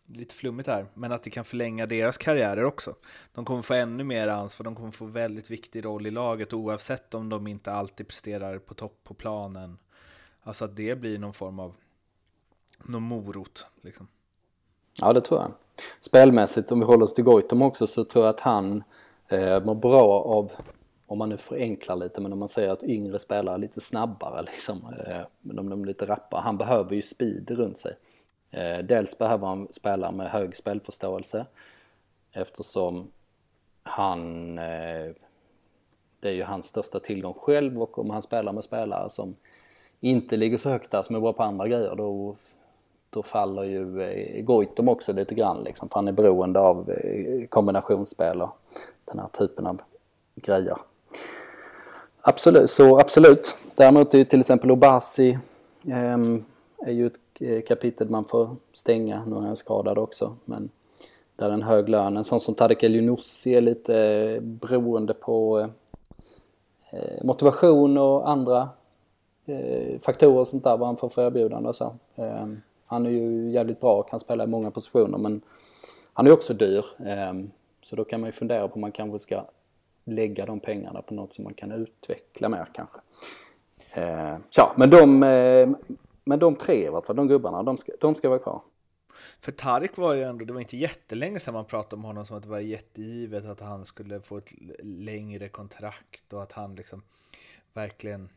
lite 0.07 0.35
flummigt 0.35 0.69
här, 0.69 0.85
men 0.93 1.11
att 1.11 1.23
det 1.23 1.29
kan 1.29 1.45
förlänga 1.45 1.85
deras 1.85 2.17
karriärer 2.17 2.63
också. 2.63 2.95
De 3.33 3.45
kommer 3.45 3.61
få 3.61 3.73
ännu 3.73 4.03
mer 4.03 4.27
ansvar, 4.27 4.63
de 4.63 4.75
kommer 4.75 4.91
få 4.91 5.05
väldigt 5.05 5.51
viktig 5.51 5.85
roll 5.85 6.07
i 6.07 6.11
laget 6.11 6.53
oavsett 6.53 7.13
om 7.13 7.29
de 7.29 7.47
inte 7.47 7.71
alltid 7.71 8.07
presterar 8.07 8.59
på 8.59 8.73
topp 8.73 8.99
på 9.03 9.13
planen. 9.13 9.77
Alltså 10.41 10.65
att 10.65 10.75
det 10.75 10.95
blir 10.95 11.19
någon 11.19 11.33
form 11.33 11.59
av 11.59 11.75
någon 12.85 13.03
morot. 13.03 13.65
Liksom. 13.81 14.07
Ja, 15.01 15.13
det 15.13 15.21
tror 15.21 15.39
jag. 15.39 15.51
Spelmässigt, 15.99 16.71
om 16.71 16.79
vi 16.79 16.85
håller 16.85 17.03
oss 17.03 17.13
till 17.13 17.23
Goitom 17.23 17.61
också, 17.61 17.87
så 17.87 18.03
tror 18.03 18.25
jag 18.25 18.29
att 18.29 18.39
han 18.39 18.83
eh, 19.27 19.63
mår 19.63 19.75
bra 19.75 20.23
av, 20.23 20.51
om 21.07 21.17
man 21.17 21.29
nu 21.29 21.37
förenklar 21.37 21.95
lite, 21.95 22.21
men 22.21 22.33
om 22.33 22.39
man 22.39 22.49
säger 22.49 22.69
att 22.69 22.83
yngre 22.83 23.19
spelare 23.19 23.55
är 23.55 23.59
lite 23.59 23.81
snabbare, 23.81 24.41
liksom, 24.41 24.77
eh, 25.07 25.21
de, 25.41 25.69
de 25.69 25.81
är 25.81 25.85
lite 25.85 26.05
rappare. 26.05 26.41
Han 26.41 26.57
behöver 26.57 26.95
ju 26.95 27.01
speed 27.01 27.51
runt 27.51 27.77
sig. 27.77 27.93
Eh, 28.51 28.77
dels 28.77 29.17
behöver 29.17 29.47
han 29.47 29.67
spela 29.71 30.11
med 30.11 30.29
hög 30.29 30.55
spelförståelse 30.55 31.45
eftersom 32.31 33.11
han, 33.83 34.57
eh, 34.57 35.11
det 36.19 36.29
är 36.29 36.33
ju 36.33 36.43
hans 36.43 36.65
största 36.65 36.99
tillgång 36.99 37.33
själv 37.33 37.81
och 37.81 37.99
om 37.99 38.09
han 38.09 38.21
spelar 38.21 38.53
med 38.53 38.63
spelare 38.63 39.09
som 39.09 39.35
inte 39.99 40.37
ligger 40.37 40.57
så 40.57 40.69
högt 40.69 40.91
där 40.91 41.03
som 41.03 41.15
är 41.15 41.19
bra 41.19 41.33
på 41.33 41.43
andra 41.43 41.67
grejer 41.67 41.95
då 41.95 42.35
då 43.09 43.23
faller 43.23 43.63
ju 43.63 44.01
eh, 44.01 44.43
Goitom 44.43 44.89
också 44.89 45.13
lite 45.13 45.35
grann 45.35 45.63
liksom, 45.63 45.89
för 45.89 45.95
han 45.95 46.07
är 46.07 46.11
beroende 46.11 46.59
av 46.59 46.93
kombinationsspel 47.49 48.41
och 48.41 48.57
den 49.05 49.19
här 49.19 49.27
typen 49.27 49.67
av 49.67 49.81
grejer. 50.35 50.77
Absolut, 52.21 52.69
så 52.69 52.99
absolut. 52.99 53.55
Däremot 53.75 54.13
är 54.13 54.17
ju 54.17 54.25
till 54.25 54.39
exempel 54.39 54.71
Obasi 54.71 55.37
eh, 55.87 56.17
är 56.77 56.91
ju 56.91 57.07
ett 57.07 57.26
Eh, 57.39 57.61
kapitel 57.61 58.09
man 58.09 58.25
får 58.25 58.55
stänga. 58.73 59.25
Nu 59.25 59.35
är 59.35 59.39
han 59.39 59.57
skadad 59.57 59.97
också, 59.97 60.35
men 60.45 60.69
där 61.35 61.49
är 61.49 61.53
en 61.53 61.63
hög 61.63 61.89
lön. 61.89 62.17
En 62.17 62.23
sån 62.23 62.39
som 62.39 62.55
Tadek 62.55 62.83
El 62.83 62.95
är 62.95 63.61
lite 63.61 63.99
eh, 63.99 64.41
beroende 64.41 65.13
på 65.13 65.67
eh, 66.91 67.23
motivation 67.25 67.97
och 67.97 68.29
andra 68.29 68.69
faktorer 70.01 70.39
och 70.39 70.47
sånt 70.47 70.63
där, 70.63 70.77
vad 70.77 70.87
han 70.87 70.97
får 70.97 71.09
för 71.09 71.27
erbjudande 71.27 71.69
och 71.69 71.75
så. 71.75 71.95
Ehm, 72.15 72.61
han 72.85 73.05
är 73.05 73.09
ju 73.09 73.51
jävligt 73.51 73.79
bra 73.79 73.99
och 73.99 74.09
kan 74.09 74.19
spela 74.19 74.43
i 74.43 74.47
många 74.47 74.71
positioner 74.71 75.17
men 75.17 75.41
han 76.13 76.27
är 76.27 76.31
också 76.31 76.53
dyr. 76.53 76.85
Ehm, 77.05 77.51
så 77.83 77.95
då 77.95 78.03
kan 78.03 78.21
man 78.21 78.27
ju 78.27 78.31
fundera 78.31 78.67
på 78.67 78.75
om 78.75 78.81
man 78.81 78.91
kanske 78.91 79.19
ska 79.19 79.45
lägga 80.03 80.45
de 80.45 80.59
pengarna 80.59 81.01
på 81.01 81.13
något 81.13 81.33
som 81.33 81.43
man 81.43 81.53
kan 81.53 81.71
utveckla 81.71 82.49
mer 82.49 82.67
kanske. 82.73 82.99
Ehm, 83.93 84.43
ja, 84.49 84.73
men 84.75 84.89
de, 84.89 85.23
eh, 85.23 85.69
men 86.27 86.39
de 86.39 86.55
tre 86.55 86.87
i 86.87 87.01
de 87.07 87.27
gubbarna, 87.27 87.63
de 87.63 87.77
ska, 87.77 87.91
de 87.99 88.15
ska 88.15 88.29
vara 88.29 88.39
kvar. 88.39 88.61
För 89.39 89.51
Tarik 89.51 89.97
var 89.97 90.13
ju 90.13 90.23
ändå, 90.23 90.45
det 90.45 90.53
var 90.53 90.61
inte 90.61 90.77
jättelänge 90.77 91.39
sedan 91.39 91.53
man 91.53 91.65
pratade 91.65 91.95
om 91.95 92.03
honom 92.03 92.25
som 92.25 92.37
att 92.37 92.43
det 92.43 92.49
var 92.49 92.59
jättegivet 92.59 93.45
att 93.45 93.59
han 93.59 93.85
skulle 93.85 94.21
få 94.21 94.37
ett 94.37 94.51
längre 94.83 95.49
kontrakt 95.49 96.33
och 96.33 96.43
att 96.43 96.51
han 96.51 96.75
liksom 96.75 97.01
verkligen 97.73 98.29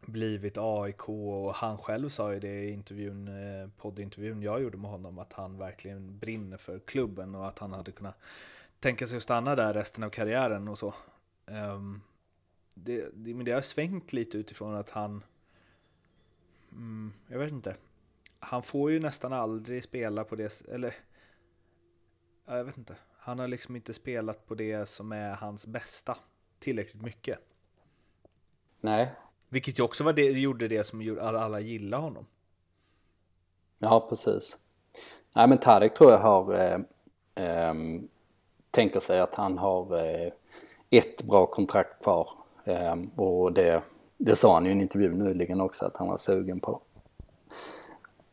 blivit 0.00 0.58
AIK 0.58 1.08
och 1.08 1.54
han 1.54 1.78
själv 1.78 2.08
sa 2.08 2.32
ju 2.32 2.40
det 2.40 2.64
i 2.64 2.70
intervjun, 2.70 3.28
eh, 3.28 3.68
poddintervjun 3.76 4.42
jag 4.42 4.62
gjorde 4.62 4.78
med 4.78 4.90
honom 4.90 5.18
att 5.18 5.32
han 5.32 5.58
verkligen 5.58 6.18
brinner 6.18 6.56
för 6.56 6.78
klubben 6.78 7.34
och 7.34 7.48
att 7.48 7.58
han 7.58 7.72
hade 7.72 7.92
kunnat 7.92 8.18
tänka 8.80 9.06
sig 9.06 9.16
att 9.16 9.22
stanna 9.22 9.56
där 9.56 9.74
resten 9.74 10.04
av 10.04 10.10
karriären 10.10 10.68
och 10.68 10.78
så. 10.78 10.94
Um, 11.46 12.02
det, 12.74 13.08
det, 13.14 13.34
men 13.34 13.44
det 13.44 13.52
har 13.52 13.60
svängt 13.60 14.12
lite 14.12 14.38
utifrån 14.38 14.74
att 14.74 14.90
han, 14.90 15.24
mm, 16.72 17.12
jag 17.28 17.38
vet 17.38 17.52
inte, 17.52 17.76
han 18.38 18.62
får 18.62 18.90
ju 18.90 19.00
nästan 19.00 19.32
aldrig 19.32 19.84
spela 19.84 20.24
på 20.24 20.36
det, 20.36 20.62
eller 20.68 20.94
jag 22.46 22.64
vet 22.64 22.78
inte, 22.78 22.96
han 23.18 23.38
har 23.38 23.48
liksom 23.48 23.76
inte 23.76 23.94
spelat 23.94 24.46
på 24.46 24.54
det 24.54 24.88
som 24.88 25.12
är 25.12 25.34
hans 25.34 25.66
bästa 25.66 26.16
tillräckligt 26.58 27.02
mycket. 27.02 27.38
Nej, 28.80 29.14
vilket 29.48 29.78
ju 29.78 29.82
också 29.82 30.04
var 30.04 30.12
det, 30.12 30.30
gjorde 30.30 30.68
det 30.68 30.84
som 30.84 31.02
gjorde 31.02 31.22
att 31.22 31.36
alla 31.36 31.60
gillade 31.60 32.02
honom. 32.02 32.26
Ja, 33.78 34.06
precis. 34.08 34.58
Nej, 35.32 35.48
men 35.48 35.58
Tarek 35.58 35.94
tror 35.94 36.10
jag 36.12 36.18
har, 36.18 36.54
eh, 36.54 36.80
eh, 37.44 37.74
tänker 38.70 39.00
sig 39.00 39.20
att 39.20 39.34
han 39.34 39.58
har 39.58 39.96
eh, 39.96 40.32
ett 40.90 41.22
bra 41.22 41.46
kontrakt 41.46 42.02
kvar. 42.02 42.32
Eh, 42.64 42.96
och 43.16 43.52
det, 43.52 43.82
det 44.20 44.36
sa 44.36 44.54
han 44.54 44.64
ju 44.64 44.70
i 44.70 44.74
en 44.74 44.80
intervju 44.80 45.14
nyligen 45.14 45.60
också, 45.60 45.86
att 45.86 45.96
han 45.96 46.08
var 46.08 46.18
sugen 46.18 46.60
på 46.60 46.80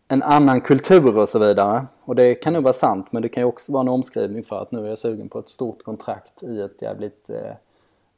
en 0.07 0.23
annan 0.23 0.61
kultur 0.61 1.17
och 1.17 1.29
så 1.29 1.39
vidare. 1.39 1.85
Och 2.03 2.15
det 2.15 2.35
kan 2.35 2.53
nog 2.53 2.63
vara 2.63 2.73
sant, 2.73 3.11
men 3.11 3.21
det 3.21 3.29
kan 3.29 3.41
ju 3.41 3.47
också 3.47 3.71
vara 3.71 3.81
en 3.81 3.87
omskrivning 3.87 4.43
för 4.43 4.61
att 4.61 4.71
nu 4.71 4.85
är 4.85 4.89
jag 4.89 4.99
sugen 4.99 5.29
på 5.29 5.39
ett 5.39 5.49
stort 5.49 5.83
kontrakt 5.83 6.43
i 6.43 6.61
ett 6.61 6.81
jävligt 6.81 7.29
eh, 7.29 7.53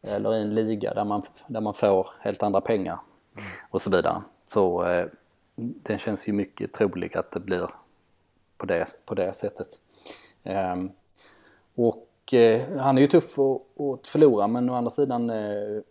eller 0.02 0.36
i 0.36 0.42
en 0.42 0.56
liga 0.56 0.94
där 0.94 1.06
man, 1.06 1.22
där 1.48 1.62
man 1.62 1.74
får 1.74 2.10
helt 2.20 2.44
andra 2.44 2.62
pengar 2.62 3.00
mm. 3.36 3.48
och 3.70 3.82
så 3.82 3.90
vidare. 3.90 4.22
Så 4.46 4.86
eh, 4.86 5.06
det 5.56 6.02
känns 6.02 6.28
ju 6.28 6.34
mycket 6.34 6.74
troligt 6.74 7.16
att 7.16 7.32
det 7.32 7.40
blir 7.40 7.70
på 8.58 8.66
det, 8.66 8.86
på 9.06 9.16
det 9.16 9.34
sättet. 9.34 9.68
Eh, 10.44 10.76
och 11.76 12.34
eh, 12.34 12.78
han 12.78 12.98
är 12.98 13.02
ju 13.02 13.08
tuff 13.08 13.40
att, 13.40 13.82
att 13.82 14.08
förlora 14.08 14.48
men 14.48 14.70
å 14.70 14.74
andra 14.74 14.92
sidan 14.92 15.30
eh, 15.30 15.82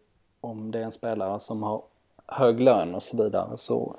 om 0.40 0.70
det 0.70 0.78
är 0.78 0.84
en 0.84 0.92
spelare 0.92 1.40
som 1.40 1.62
har 1.62 1.82
hög 2.26 2.60
lön 2.60 2.94
och 2.94 3.02
så 3.02 3.24
vidare 3.24 3.56
så 3.56 3.96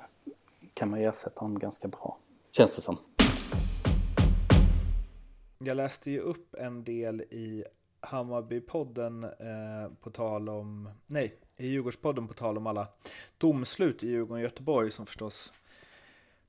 kan 0.74 0.90
man 0.90 1.00
ersätta 1.00 1.40
honom 1.40 1.58
ganska 1.58 1.88
bra. 1.88 2.16
Känns 2.50 2.76
det 2.76 2.82
som. 2.82 2.96
Jag 5.58 5.76
läste 5.76 6.10
ju 6.10 6.20
upp 6.20 6.54
en 6.54 6.84
del 6.84 7.20
i 7.20 7.64
Hammarbypodden 8.00 9.24
eh, 9.24 9.92
på 10.00 10.10
tal 10.10 10.48
om, 10.48 10.90
nej, 11.06 11.34
i 11.56 11.66
Djurgårdspodden 11.66 12.28
på 12.28 12.34
tal 12.34 12.56
om 12.56 12.66
alla 12.66 12.88
domslut 13.38 14.02
i 14.02 14.08
Djurgården 14.08 14.34
och 14.34 14.42
Göteborg 14.42 14.90
som 14.90 15.06
förstås 15.06 15.52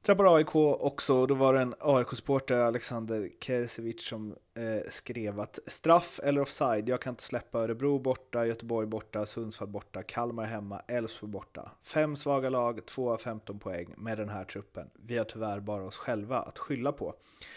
drabbar 0.05 0.35
AIK 0.35 0.55
också. 0.55 1.15
och 1.15 1.27
Då 1.27 1.35
var 1.35 1.53
det 1.53 1.61
en 1.61 1.75
AIK-supporter, 1.79 2.59
Alexander 2.59 3.29
Kersevic, 3.39 4.07
som 4.07 4.35
eh, 4.57 4.89
skrev 4.89 5.39
att 5.39 5.59
straff 5.65 6.19
eller 6.23 6.41
offside, 6.41 6.89
jag 6.89 7.01
kan 7.01 7.11
inte 7.11 7.23
släppa 7.23 7.59
Örebro 7.59 7.99
borta, 7.99 8.45
Göteborg 8.45 8.87
borta, 8.87 9.25
Sundsvall 9.25 9.67
borta, 9.67 10.03
Kalmar 10.03 10.45
hemma, 10.45 10.81
Elfsborg 10.87 11.31
borta. 11.31 11.71
Fem 11.83 12.15
svaga 12.15 12.49
lag, 12.49 12.85
två 12.85 13.11
av 13.11 13.17
15 13.17 13.59
poäng 13.59 13.93
med 13.97 14.17
den 14.17 14.29
här 14.29 14.43
truppen. 14.43 14.89
Vi 14.93 15.17
har 15.17 15.25
tyvärr 15.25 15.59
bara 15.59 15.83
oss 15.83 15.97
själva 15.97 16.39
att 16.39 16.59
skylla 16.59 16.91
på. 16.91 17.13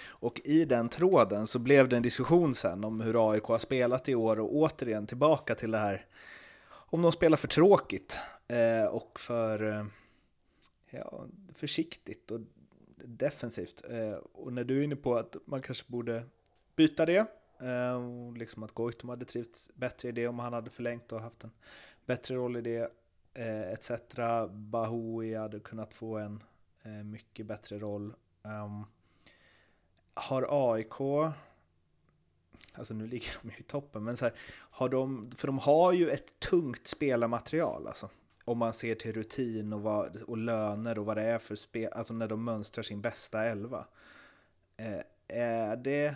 Och 0.06 0.40
i 0.44 0.64
den 0.64 0.88
tråden 0.88 1.46
så 1.46 1.58
blev 1.58 1.88
det 1.88 1.96
en 1.96 2.02
diskussion 2.02 2.54
sen 2.54 2.84
om 2.84 3.00
hur 3.00 3.30
AIK 3.30 3.44
har 3.44 3.58
spelat 3.58 4.08
i 4.08 4.14
år 4.14 4.40
och 4.40 4.56
återigen 4.56 5.06
tillbaka 5.06 5.54
till 5.54 5.70
det 5.70 5.78
här 5.78 6.06
om 6.94 7.02
de 7.02 7.12
spelar 7.12 7.36
för 7.36 7.48
tråkigt 7.48 8.18
eh, 8.48 8.88
och 8.88 9.20
för 9.20 9.72
eh, 9.72 9.84
ja, 10.98 11.26
försiktigt 11.52 12.30
och 12.30 12.40
defensivt. 12.96 13.82
Eh, 13.90 14.12
och 14.12 14.52
när 14.52 14.64
du 14.64 14.78
är 14.80 14.84
inne 14.84 14.96
på 14.96 15.16
att 15.16 15.36
man 15.44 15.62
kanske 15.62 15.84
borde 15.92 16.24
byta 16.76 17.06
det, 17.06 17.26
eh, 17.60 18.00
liksom 18.36 18.62
att 18.62 18.72
Goitom 18.72 19.08
hade 19.08 19.24
trivts 19.24 19.70
bättre 19.74 20.08
i 20.08 20.12
det 20.12 20.28
om 20.28 20.38
han 20.38 20.52
hade 20.52 20.70
förlängt 20.70 21.12
och 21.12 21.20
haft 21.20 21.44
en 21.44 21.50
bättre 22.06 22.34
roll 22.34 22.56
i 22.56 22.60
det, 22.60 22.92
eh, 23.34 23.72
etc. 23.72 23.90
Bahoui 24.50 25.34
hade 25.34 25.60
kunnat 25.60 25.94
få 25.94 26.18
en 26.18 26.42
eh, 26.82 26.90
mycket 26.90 27.46
bättre 27.46 27.78
roll. 27.78 28.14
Um, 28.42 28.86
har 30.14 30.72
AIK 30.72 31.00
alltså 32.74 32.94
nu 32.94 33.06
ligger 33.06 33.32
de 33.42 33.50
ju 33.50 33.56
i 33.56 33.62
toppen, 33.62 34.04
men 34.04 34.16
så 34.16 34.24
här, 34.24 34.34
har 34.50 34.88
de, 34.88 35.30
för 35.36 35.46
de 35.46 35.58
har 35.58 35.92
ju 35.92 36.10
ett 36.10 36.40
tungt 36.40 36.86
spelarmaterial 36.86 37.86
alltså. 37.86 38.10
Om 38.44 38.58
man 38.58 38.72
ser 38.72 38.94
till 38.94 39.12
rutin 39.12 39.72
och, 39.72 39.80
vad, 39.80 40.22
och 40.22 40.38
löner 40.38 40.98
och 40.98 41.06
vad 41.06 41.16
det 41.16 41.22
är 41.22 41.38
för 41.38 41.56
spel, 41.56 41.92
alltså 41.92 42.14
när 42.14 42.28
de 42.28 42.44
mönstrar 42.44 42.82
sin 42.82 43.00
bästa 43.00 43.44
elva. 43.44 43.84
Eh, 44.76 45.00
är 45.28 45.76
det, 45.76 46.14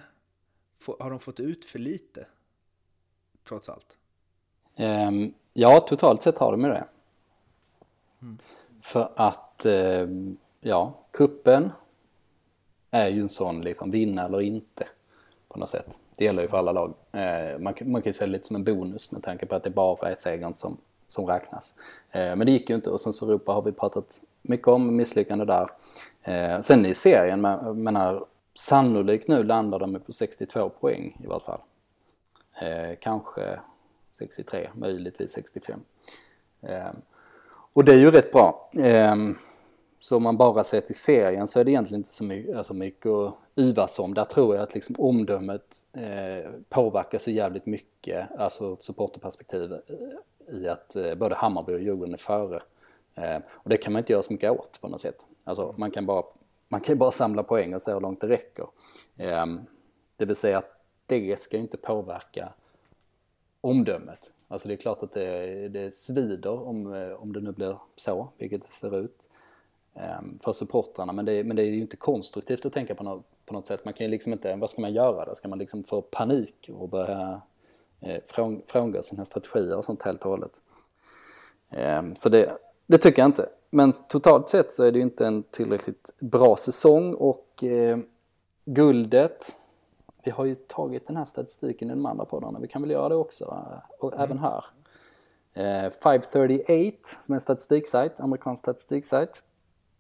har 0.99 1.11
de 1.11 1.19
fått 1.19 1.41
ut 1.41 1.65
för 1.65 1.79
lite? 1.79 2.27
Trots 3.49 3.69
allt. 3.69 3.97
Um, 4.77 5.35
ja, 5.53 5.81
totalt 5.81 6.23
sett 6.23 6.39
har 6.39 6.53
de 6.53 6.65
ju 6.65 6.71
det. 6.71 6.85
Mm. 8.23 8.39
För 8.81 9.13
att, 9.17 9.67
uh, 9.67 10.35
ja, 10.61 10.99
kuppen 11.11 11.71
är 12.91 13.09
ju 13.09 13.21
en 13.21 13.29
sån 13.29 13.61
liksom 13.61 13.91
vinna 13.91 14.25
eller 14.25 14.41
inte 14.41 14.89
på 15.49 15.59
något 15.59 15.69
sätt. 15.69 15.99
Det 16.17 16.25
gäller 16.25 16.43
ju 16.43 16.49
för 16.49 16.57
alla 16.57 16.73
lag. 16.73 16.95
Eh, 17.13 17.59
man, 17.59 17.75
man 17.85 18.03
kan 18.03 18.09
ju 18.09 18.13
säga 18.13 18.27
lite 18.27 18.47
som 18.47 18.57
en 18.57 18.65
bonus 18.65 19.13
med 19.13 19.23
tanke 19.23 19.47
på 19.47 19.55
att 19.55 19.63
det 19.63 19.71
bara 19.71 20.11
är 20.11 20.17
segern 20.19 20.55
som, 20.55 20.77
som 21.09 21.27
räknas. 21.27 21.75
Eh, 22.11 22.37
men 22.37 22.39
det 22.39 22.53
gick 22.53 22.71
ju 22.71 22.77
inte 22.77 22.91
och 22.91 23.01
sen 23.01 23.13
så 23.13 23.27
Europa 23.27 23.53
har 23.53 23.63
vi 23.63 23.73
pratat 23.73 24.21
mycket 24.43 24.69
om, 24.69 24.97
misslyckande 24.97 25.45
där. 25.45 25.71
Eh, 26.23 26.61
sen 26.61 26.87
i 26.87 26.95
serien, 26.95 27.41
menar, 27.83 28.25
sannolikt 28.55 29.29
nu 29.29 29.43
landar 29.43 29.79
de 29.79 30.01
på 30.01 30.13
62 30.13 30.69
poäng 30.69 31.21
i 31.25 31.27
vart 31.27 31.43
fall. 31.43 31.61
Eh, 32.63 32.97
kanske 33.01 33.61
63, 34.11 34.71
möjligtvis 34.75 35.33
65. 35.33 35.81
och 37.73 37.85
det 37.85 37.93
är 37.93 37.99
ju 37.99 38.11
rätt 38.11 38.33
bra. 38.33 38.71
Så 40.01 40.17
om 40.17 40.23
man 40.23 40.37
bara 40.37 40.65
ser 40.65 40.81
till 40.81 40.95
serien 40.95 41.47
så 41.47 41.61
är 41.61 41.65
det 41.65 41.71
egentligen 41.71 42.01
inte 42.01 42.13
så 42.13 42.25
mycket, 42.25 42.57
alltså 42.57 42.75
mycket 42.75 43.07
att 43.07 43.35
yvas 43.57 43.99
om. 43.99 44.15
Där 44.15 44.25
tror 44.25 44.55
jag 44.55 44.63
att 44.63 44.75
liksom 44.75 44.95
omdömet 44.99 45.85
eh, 45.93 46.51
påverkar 46.69 47.19
så 47.19 47.31
jävligt 47.31 47.67
mycket, 47.67 48.29
alltså 48.39 48.73
ett 48.73 48.83
supporterperspektiv, 48.83 49.73
i 50.49 50.69
att 50.69 50.97
eh, 50.97 51.15
både 51.15 51.35
Hammarby 51.35 51.73
och 51.73 51.81
Djurgården 51.81 52.15
är 52.15 52.19
före. 52.19 52.63
Eh, 53.15 53.39
och 53.49 53.71
det 53.71 53.77
kan 53.77 53.93
man 53.93 54.01
inte 54.01 54.13
göra 54.13 54.23
så 54.23 54.33
mycket 54.33 54.51
åt 54.51 54.81
på 54.81 54.89
något 54.89 55.01
sätt. 55.01 55.27
Alltså 55.45 55.75
man 55.79 55.91
kan 55.91 56.07
bara, 56.07 56.23
man 56.69 56.81
kan 56.81 56.99
bara 56.99 57.11
samla 57.11 57.43
poäng 57.43 57.75
och 57.75 57.83
se 57.83 57.93
hur 57.93 58.01
långt 58.01 58.21
det 58.21 58.29
räcker. 58.29 58.67
Eh, 59.17 59.47
det 60.17 60.25
vill 60.25 60.37
säga 60.37 60.59
att 60.59 60.81
det 61.07 61.41
ska 61.41 61.57
inte 61.57 61.77
påverka 61.77 62.53
omdömet. 63.61 64.33
Alltså 64.49 64.69
det 64.69 64.75
är 64.75 64.77
klart 64.77 65.03
att 65.03 65.13
det, 65.13 65.69
det 65.69 65.95
svider 65.95 66.69
om, 66.69 66.95
eh, 66.95 67.13
om 67.13 67.33
det 67.33 67.41
nu 67.41 67.53
blir 67.53 67.79
så, 67.97 68.29
vilket 68.39 68.63
det 68.63 68.69
ser 68.69 68.99
ut. 68.99 69.29
Ehm, 69.95 70.39
för 70.39 70.53
supportrarna. 70.53 71.13
Men 71.13 71.25
det, 71.25 71.45
men 71.45 71.57
det 71.57 71.63
är 71.63 71.67
ju 71.67 71.81
inte 71.81 71.97
konstruktivt 71.97 72.67
att 72.67 72.73
tänka 72.73 72.95
på 72.95 73.05
något, 73.05 73.25
på 73.47 73.55
något 73.55 73.67
sätt. 73.67 73.85
Man 73.85 73.95
kan 73.95 74.07
ju 74.07 74.11
liksom 74.11 74.33
inte, 74.33 74.57
vad 74.57 74.71
ska 74.71 74.81
man 74.81 74.93
göra 74.93 75.25
då? 75.25 75.35
Ska 75.35 75.49
man 75.49 75.59
liksom 75.59 75.85
få 75.85 76.03
panik 76.03 76.71
och 76.73 76.89
börja 76.89 77.41
från, 78.27 78.63
frångå 78.67 79.03
sina 79.03 79.25
strategier 79.25 79.77
och 79.77 79.85
sånt 79.85 80.03
helt 80.03 80.23
och 80.23 80.31
hållet? 80.31 80.61
Eh, 81.73 82.03
så 82.17 82.29
det, 82.29 82.59
det 82.87 82.99
tycker 82.99 83.23
jag 83.23 83.29
inte. 83.29 83.49
Men 83.71 83.93
totalt 83.93 84.49
sett 84.49 84.73
så 84.73 84.85
är 84.85 84.93
det 84.93 84.99
ju 84.99 85.03
inte 85.03 85.27
en 85.27 85.43
tillräckligt 85.43 86.11
bra 86.19 86.57
säsong 86.57 87.15
och 87.15 87.65
eh, 87.65 87.99
guldet, 88.65 89.57
vi 90.23 90.31
har 90.31 90.45
ju 90.45 90.55
tagit 90.55 91.07
den 91.07 91.17
här 91.17 91.25
statistiken 91.25 91.89
i 91.89 91.91
de 91.91 92.07
andra 92.07 92.25
poddarna, 92.25 92.59
vi 92.59 92.69
kan 92.69 92.83
väl 92.83 92.91
göra 92.91 93.09
det 93.09 93.15
också, 93.15 93.45
och 93.99 94.13
mm. 94.13 94.25
även 94.25 94.39
här. 94.39 94.65
Eh, 95.55 95.91
538 95.91 97.09
som 97.21 97.33
är 97.33 97.37
en 97.37 97.41
statistiksajt, 97.41 98.21
amerikansk 98.21 98.63
statistiksajt, 98.63 99.43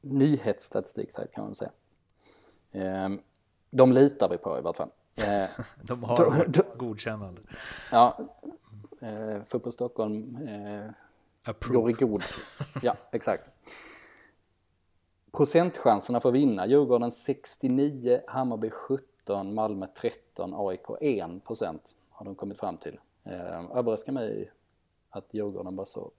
nyhetsstatistiksajt 0.00 1.32
kan 1.32 1.44
man 1.44 1.54
säga. 1.54 1.70
Ehm, 2.72 3.20
de 3.70 3.92
litar 3.92 4.28
vi 4.28 4.38
på 4.38 4.58
i 4.58 4.60
vart 4.60 4.76
fall. 4.76 4.90
Ehm, 5.16 5.48
de 5.82 6.04
har 6.04 6.46
då, 6.48 6.62
godkännande. 6.78 7.40
Ja, 7.92 8.18
eh, 9.00 9.42
Fotboll 9.46 9.72
Stockholm 9.72 10.36
eh, 10.36 11.54
går 11.72 11.90
i 11.90 11.92
god. 11.92 12.22
Ja, 12.82 12.96
exakt. 13.10 13.44
Procentchanserna 15.32 16.20
för 16.20 16.28
att 16.28 16.34
vinna. 16.34 16.66
Djurgården 16.66 17.10
69, 17.10 18.20
Hammarby 18.26 18.70
17, 18.70 19.54
Malmö 19.54 19.86
13, 19.96 20.54
AIK 20.56 20.86
1 21.00 21.44
procent 21.44 21.82
har 22.10 22.24
de 22.24 22.34
kommit 22.34 22.58
fram 22.58 22.76
till. 22.76 22.98
Eh, 23.24 23.76
överraskar 23.76 24.12
mig 24.12 24.50
att 25.10 25.34
Djurgården 25.34 25.76
var 25.76 25.84
så 25.84 26.10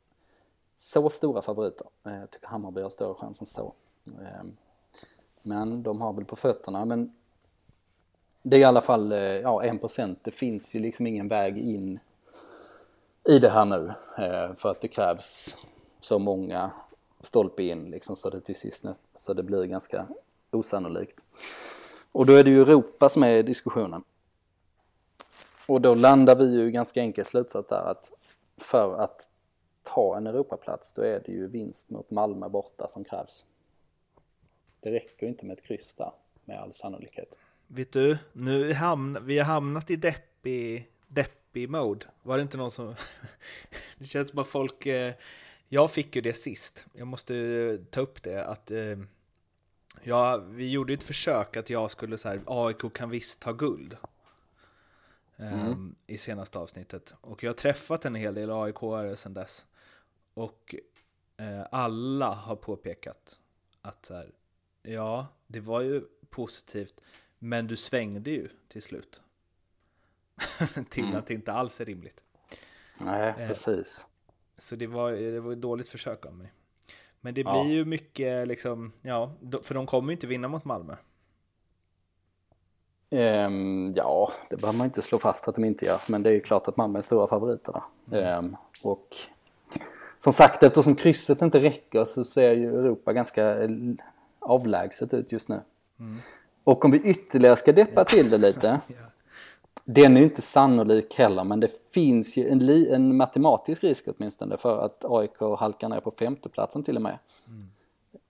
så 0.80 1.10
stora 1.10 1.42
favoriter. 1.42 1.88
Eh, 2.04 2.16
jag 2.16 2.32
tycker 2.32 2.48
Hammarby 2.48 2.82
har 2.82 2.90
större 2.90 3.14
chans 3.14 3.42
än 3.42 3.48
så. 3.48 3.74
Eh, 4.06 4.44
men 5.42 5.84
de 5.84 6.02
har 6.02 6.14
väl 6.14 6.26
på 6.26 6.36
fötterna. 6.36 6.86
Men 6.86 7.16
det 8.42 8.58
är 8.58 8.60
i 8.60 8.64
alla 8.64 8.82
fall 8.82 9.12
eh, 9.12 9.20
ja, 9.20 9.64
1%. 9.64 10.16
Det 10.22 10.32
finns 10.32 10.76
ju 10.76 10.80
liksom 10.80 11.08
ingen 11.08 11.28
väg 11.28 11.58
in 11.58 12.00
i 13.28 13.40
det 13.40 13.50
här 13.50 13.66
nu. 13.66 13.94
Eh, 14.18 14.56
för 14.56 14.70
att 14.70 14.82
det 14.82 14.88
krävs 14.88 15.58
så 16.02 16.20
många 16.20 16.72
stolpe 17.22 17.64
in 17.64 17.92
liksom 17.92 18.16
så 18.16 18.30
det 18.30 18.42
till 18.42 18.56
sist 18.56 18.86
så 19.16 19.34
det 19.34 19.44
blir 19.44 19.66
ganska 19.66 20.08
osannolikt. 20.52 21.22
Och 22.12 22.26
då 22.26 22.34
är 22.34 22.44
det 22.44 22.52
ju 22.52 22.62
Europa 22.62 23.10
som 23.10 23.24
är 23.24 23.38
i 23.38 23.44
diskussionen. 23.44 24.04
Och 25.68 25.82
då 25.82 25.96
landar 25.96 26.36
vi 26.36 26.54
ju 26.54 26.72
ganska 26.72 27.02
enkelt 27.02 27.28
slutsats 27.28 27.70
där 27.70 27.92
att 27.92 28.12
för 28.58 29.02
att 29.02 29.30
ta 29.84 30.18
en 30.18 30.28
Europaplats 30.28 30.94
då 30.94 31.02
är 31.02 31.22
det 31.26 31.32
ju 31.32 31.48
vinst 31.48 31.90
mot 31.90 32.12
Malmö 32.12 32.50
borta 32.50 32.88
som 32.88 33.04
krävs. 33.04 33.46
Det 34.80 34.92
räcker 34.92 35.28
inte 35.28 35.46
med 35.46 35.58
ett 35.58 35.64
kryss 35.64 35.96
där 35.96 36.12
med 36.46 36.60
all 36.60 36.74
sannolikhet. 36.74 37.36
Vet 37.72 37.92
du, 37.92 38.18
nu 38.34 38.74
hamn, 38.74 39.18
vi 39.26 39.38
har 39.38 39.46
hamnat 39.46 39.90
i 39.90 39.96
deppig, 39.96 40.90
deppig 41.08 41.70
mode. 41.70 42.06
Var 42.24 42.38
det 42.38 42.42
inte 42.42 42.58
någon 42.58 42.72
som... 42.72 42.96
det 43.98 44.06
känns 44.06 44.30
som 44.30 44.40
att 44.40 44.48
folk... 44.48 44.86
Eh, 44.86 45.14
jag 45.68 45.92
fick 45.92 46.16
ju 46.16 46.22
det 46.22 46.34
sist. 46.34 46.86
Jag 46.94 47.08
måste 47.08 47.36
eh, 47.36 47.86
ta 47.90 48.02
upp 48.02 48.24
det 48.24 48.46
att... 48.46 48.72
Eh, 48.72 48.98
ja, 50.04 50.38
vi 50.38 50.72
gjorde 50.72 50.94
ett 50.94 51.04
försök 51.04 51.58
att 51.58 51.70
jag 51.70 51.92
skulle 51.92 52.18
säga 52.18 52.42
AIK 52.46 52.94
kan 52.94 53.10
visst 53.10 53.40
ta 53.40 53.54
guld. 53.54 53.98
Mm. 55.38 55.68
Um, 55.68 55.96
I 56.08 56.18
senaste 56.18 56.60
avsnittet. 56.60 57.14
Och 57.22 57.44
jag 57.44 57.50
har 57.50 57.56
träffat 57.56 58.06
en 58.06 58.16
hel 58.16 58.34
del 58.34 58.50
AIK-are 58.50 59.16
sedan 59.16 59.34
dess. 59.34 59.66
Och 60.34 60.76
eh, 61.38 61.66
alla 61.72 62.34
har 62.34 62.56
påpekat 62.56 63.40
att 63.82 64.06
så 64.06 64.14
här, 64.14 64.32
ja, 64.82 65.28
det 65.48 65.60
var 65.60 65.82
ju 65.82 66.04
positivt, 66.30 67.02
men 67.40 67.68
du 67.68 67.76
svängde 67.76 68.32
ju 68.32 68.50
till 68.68 68.82
slut. 68.82 69.22
till 70.90 71.04
mm. 71.04 71.16
att 71.16 71.28
det 71.28 71.34
inte 71.34 71.54
alls 71.54 71.82
är 71.82 71.86
rimligt. 71.86 72.24
Nej, 72.98 73.34
eh, 73.38 73.48
precis. 73.48 74.06
Så 74.58 74.76
det 74.76 74.88
var, 74.88 75.12
det 75.12 75.40
var 75.40 75.52
ett 75.52 75.62
dåligt 75.62 75.90
försök 75.90 76.26
av 76.26 76.34
mig. 76.34 76.54
Men 77.22 77.34
det 77.34 77.44
blir 77.44 77.54
ja. 77.54 77.66
ju 77.66 77.86
mycket 77.86 78.48
liksom, 78.48 78.92
ja, 79.02 79.34
för 79.64 79.76
de 79.76 79.86
kommer 79.86 80.10
ju 80.10 80.14
inte 80.14 80.28
vinna 80.28 80.48
mot 80.48 80.66
Malmö. 80.66 80.96
Um, 83.12 83.94
ja, 83.96 84.32
det 84.50 84.56
behöver 84.58 84.78
man 84.78 84.86
inte 84.86 85.02
slå 85.02 85.18
fast 85.18 85.48
att 85.48 85.56
de 85.56 85.64
inte 85.64 85.86
gör, 85.86 86.02
men 86.08 86.24
det 86.24 86.30
är 86.30 86.34
ju 86.34 86.40
klart 86.40 86.68
att 86.68 86.78
Malmö 86.78 87.00
är 87.00 87.04
stora 87.04 87.28
favoriterna. 87.28 87.84
Mm. 88.12 88.46
Um, 88.46 88.58
och 88.84 89.16
som 90.18 90.34
sagt, 90.34 90.64
eftersom 90.64 90.96
krysset 90.96 91.42
inte 91.42 91.60
räcker 91.60 92.06
så 92.06 92.26
ser 92.26 92.54
ju 92.54 92.80
Europa 92.80 93.14
ganska 93.14 93.70
avlägset 94.40 95.14
ut 95.14 95.32
just 95.32 95.50
nu. 95.50 95.62
Mm. 96.00 96.18
Och 96.70 96.86
om 96.86 96.92
vi 96.92 97.02
ytterligare 97.02 97.56
ska 97.56 97.72
deppa 97.72 98.06
till 98.06 98.30
det 98.30 98.38
lite. 98.38 98.82
Den 99.86 100.18
är 100.18 100.22
ju 100.22 100.26
inte 100.28 100.42
sannolik 100.42 101.16
heller, 101.16 101.44
men 101.44 101.60
det 101.60 101.92
finns 101.94 102.38
ju 102.38 102.50
en, 102.50 102.70
en 102.70 103.18
matematisk 103.18 103.84
risk 103.84 104.08
åtminstone 104.08 104.58
för 104.58 104.86
att 104.86 105.06
AIK 105.06 105.40
halkar 105.60 105.90
ner 105.90 106.00
på 106.00 106.12
femteplatsen 106.12 106.84
till 106.84 106.96
och 106.96 107.02
med. 107.02 107.18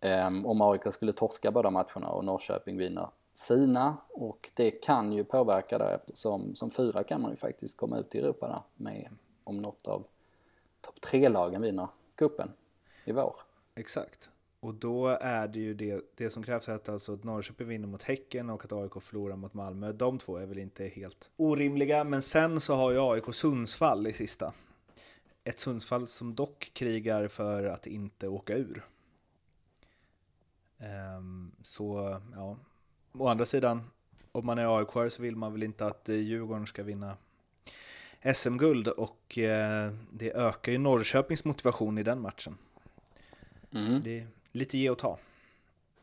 Mm. 0.01 0.27
Um, 0.27 0.45
om 0.45 0.61
AIK 0.61 0.93
skulle 0.93 1.13
torska 1.13 1.51
båda 1.51 1.69
matcherna 1.69 2.07
och 2.07 2.25
Norrköping 2.25 2.77
vinner 2.77 3.07
sina 3.33 3.97
och 4.09 4.49
det 4.53 4.71
kan 4.71 5.13
ju 5.13 5.23
påverka 5.23 5.77
där 5.77 5.95
eftersom 5.95 6.55
som 6.55 6.69
fyra 6.69 7.03
kan 7.03 7.21
man 7.21 7.31
ju 7.31 7.37
faktiskt 7.37 7.77
komma 7.77 7.97
ut 7.97 8.15
i 8.15 8.19
Europa 8.19 8.47
där 8.47 8.61
med 8.75 9.09
om 9.43 9.57
något 9.57 9.87
av 9.87 10.03
topp 10.81 11.01
tre-lagen 11.01 11.61
vinner 11.61 11.87
kuppen 12.15 12.51
i 13.05 13.11
vår. 13.11 13.35
Exakt. 13.75 14.29
Och 14.59 14.73
då 14.73 15.07
är 15.07 15.47
det 15.47 15.59
ju 15.59 15.73
det, 15.73 16.01
det 16.15 16.29
som 16.29 16.43
krävs 16.43 16.69
att 16.69 16.89
alltså 16.89 17.13
att 17.13 17.23
Norrköping 17.23 17.67
vinner 17.67 17.87
mot 17.87 18.03
Häcken 18.03 18.49
och 18.49 18.65
att 18.65 18.71
AIK 18.71 19.03
förlorar 19.03 19.35
mot 19.35 19.53
Malmö. 19.53 19.91
De 19.91 20.19
två 20.19 20.37
är 20.37 20.45
väl 20.45 20.57
inte 20.57 20.87
helt 20.87 21.29
orimliga, 21.35 22.03
men 22.03 22.21
sen 22.21 22.61
så 22.61 22.75
har 22.75 22.91
ju 22.91 22.99
AIK 22.99 23.33
Sundsvall 23.33 24.07
i 24.07 24.13
sista. 24.13 24.53
Ett 25.43 25.59
Sundsvall 25.59 26.07
som 26.07 26.35
dock 26.35 26.71
krigar 26.73 27.27
för 27.27 27.63
att 27.63 27.87
inte 27.87 28.27
åka 28.27 28.57
ur. 28.57 28.85
Um, 31.17 31.51
så 31.61 32.19
ja, 32.35 32.57
å 33.11 33.27
andra 33.27 33.45
sidan, 33.45 33.81
om 34.31 34.45
man 34.45 34.57
är 34.57 34.79
AIK 34.79 35.11
så 35.11 35.21
vill 35.21 35.35
man 35.35 35.53
väl 35.53 35.63
inte 35.63 35.85
att 35.85 36.09
Djurgården 36.09 36.67
ska 36.67 36.83
vinna 36.83 37.17
SM-guld 38.33 38.87
och 38.87 39.37
eh, 39.37 39.93
det 40.11 40.31
ökar 40.31 40.71
ju 40.71 40.77
Norrköpings 40.77 41.45
motivation 41.45 41.97
i 41.97 42.03
den 42.03 42.21
matchen. 42.21 42.57
Mm. 43.71 43.93
Så 43.93 43.99
det 43.99 44.27
lite 44.51 44.77
ge 44.77 44.89
och 44.89 44.97
ta. 44.97 45.17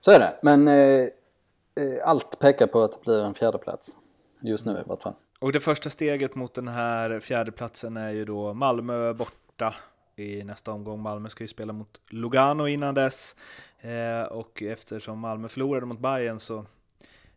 Så 0.00 0.10
är 0.10 0.18
det, 0.18 0.38
men 0.42 0.68
eh, 0.68 0.74
eh, 0.74 1.08
allt 2.04 2.38
pekar 2.38 2.66
på 2.66 2.82
att 2.82 2.92
det 2.92 3.00
blir 3.04 3.24
en 3.24 3.34
fjärdeplats 3.34 3.96
just 4.40 4.66
nu 4.66 4.72
i 4.72 4.88
vart 4.88 5.02
fall. 5.02 5.14
Och 5.38 5.52
det 5.52 5.60
första 5.60 5.90
steget 5.90 6.34
mot 6.34 6.54
den 6.54 6.68
här 6.68 7.20
fjärdeplatsen 7.20 7.96
är 7.96 8.10
ju 8.10 8.24
då 8.24 8.54
Malmö 8.54 9.12
borta 9.14 9.74
i 10.16 10.44
nästa 10.44 10.72
omgång. 10.72 11.00
Malmö 11.00 11.28
ska 11.28 11.44
ju 11.44 11.48
spela 11.48 11.72
mot 11.72 12.00
Lugano 12.08 12.66
innan 12.66 12.94
dess 12.94 13.36
eh, 13.78 14.22
och 14.22 14.62
eftersom 14.62 15.18
Malmö 15.18 15.48
förlorade 15.48 15.86
mot 15.86 15.98
Bayern 15.98 16.40
så 16.40 16.66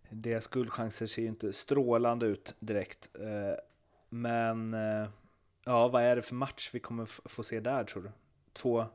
deras 0.09 0.47
guldchanser 0.47 1.07
ser 1.07 1.21
ju 1.21 1.27
inte 1.27 1.53
strålande 1.53 2.25
ut 2.25 2.55
direkt. 2.59 3.09
Eh, 3.19 3.59
men 4.09 4.73
eh, 4.73 5.09
ja, 5.65 5.87
vad 5.87 6.03
är 6.03 6.15
det 6.15 6.21
för 6.21 6.35
match 6.35 6.69
vi 6.73 6.79
kommer 6.79 7.05
få 7.05 7.43
se 7.43 7.59
där 7.59 7.83
tror 7.83 8.03
du? 8.03 8.11
Två 8.53 8.85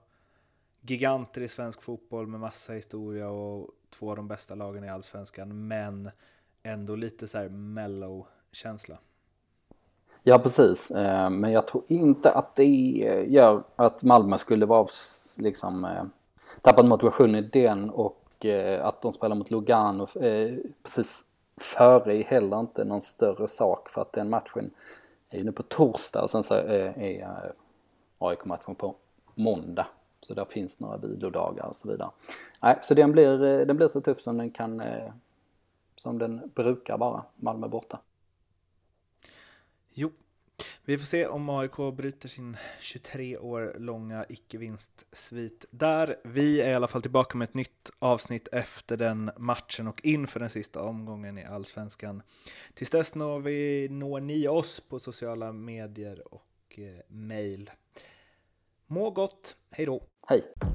giganter 0.86 1.40
i 1.40 1.48
svensk 1.48 1.82
fotboll 1.82 2.26
med 2.26 2.40
massa 2.40 2.72
historia 2.72 3.28
och 3.28 3.70
två 3.98 4.10
av 4.10 4.16
de 4.16 4.28
bästa 4.28 4.54
lagen 4.54 4.84
i 4.84 4.88
allsvenskan, 4.88 5.68
men 5.68 6.10
ändå 6.62 6.96
lite 6.96 7.28
så 7.28 7.38
här 7.38 7.48
mellow 7.48 8.26
känsla. 8.52 8.98
Ja, 10.22 10.38
precis. 10.38 10.90
Eh, 10.90 11.30
men 11.30 11.52
jag 11.52 11.66
tror 11.66 11.84
inte 11.88 12.32
att 12.32 12.56
det 12.56 12.64
gör 13.28 13.62
att 13.76 14.02
Malmö 14.02 14.38
skulle 14.38 14.66
vara 14.66 14.88
liksom 15.36 15.84
eh, 15.84 16.04
tappat 16.62 16.86
motivation 16.86 17.34
i 17.34 17.40
den 17.40 17.90
och 17.90 18.44
eh, 18.44 18.86
att 18.86 19.02
de 19.02 19.12
spelar 19.12 19.36
mot 19.36 19.50
Lugano 19.50 20.06
precis 20.82 21.24
före 21.56 22.16
är 22.16 22.24
heller 22.24 22.60
inte 22.60 22.84
någon 22.84 23.00
större 23.00 23.48
sak 23.48 23.88
för 23.88 24.02
att 24.02 24.12
den 24.12 24.30
matchen 24.30 24.70
är 25.30 25.44
nu 25.44 25.52
på 25.52 25.62
torsdag 25.62 26.22
och 26.22 26.30
sen 26.30 26.42
så 26.42 26.54
är 26.54 27.52
AIK-matchen 28.18 28.74
på 28.74 28.94
måndag. 29.34 29.86
Så 30.26 30.34
där 30.34 30.44
finns 30.44 30.80
några 30.80 30.96
vilodagar 30.96 31.64
och 31.64 31.76
så 31.76 31.88
vidare. 31.88 32.10
Nej, 32.62 32.78
så 32.82 32.94
den 32.94 33.12
blir, 33.12 33.44
eh, 33.44 33.66
den 33.66 33.76
blir 33.76 33.88
så 33.88 34.00
tuff 34.00 34.20
som 34.20 34.38
den 34.38 34.50
kan, 34.50 34.80
eh, 34.80 35.12
som 35.96 36.18
den 36.18 36.50
brukar 36.54 36.98
vara, 36.98 37.24
Malmö 37.36 37.68
borta. 37.68 38.00
Jo, 39.92 40.10
vi 40.84 40.98
får 40.98 41.06
se 41.06 41.26
om 41.26 41.48
AIK 41.48 41.76
bryter 41.96 42.28
sin 42.28 42.56
23 42.80 43.38
år 43.38 43.76
långa 43.78 44.24
icke-vinstsvit 44.28 45.66
där. 45.70 46.16
Vi 46.24 46.60
är 46.60 46.70
i 46.70 46.74
alla 46.74 46.88
fall 46.88 47.02
tillbaka 47.02 47.38
med 47.38 47.48
ett 47.48 47.54
nytt 47.54 47.90
avsnitt 47.98 48.48
efter 48.52 48.96
den 48.96 49.30
matchen 49.36 49.88
och 49.88 50.04
inför 50.04 50.40
den 50.40 50.50
sista 50.50 50.82
omgången 50.82 51.38
i 51.38 51.44
Allsvenskan. 51.44 52.22
Tills 52.74 52.90
dess 52.90 53.14
når, 53.14 53.40
vi, 53.40 53.88
når 53.88 54.20
ni 54.20 54.48
oss 54.48 54.80
på 54.80 54.98
sociala 54.98 55.52
medier 55.52 56.34
och 56.34 56.78
eh. 56.78 57.74
Må 58.86 59.10
gott, 59.10 59.56
hej 59.70 59.86
då! 59.86 60.02
Hej! 60.28 60.73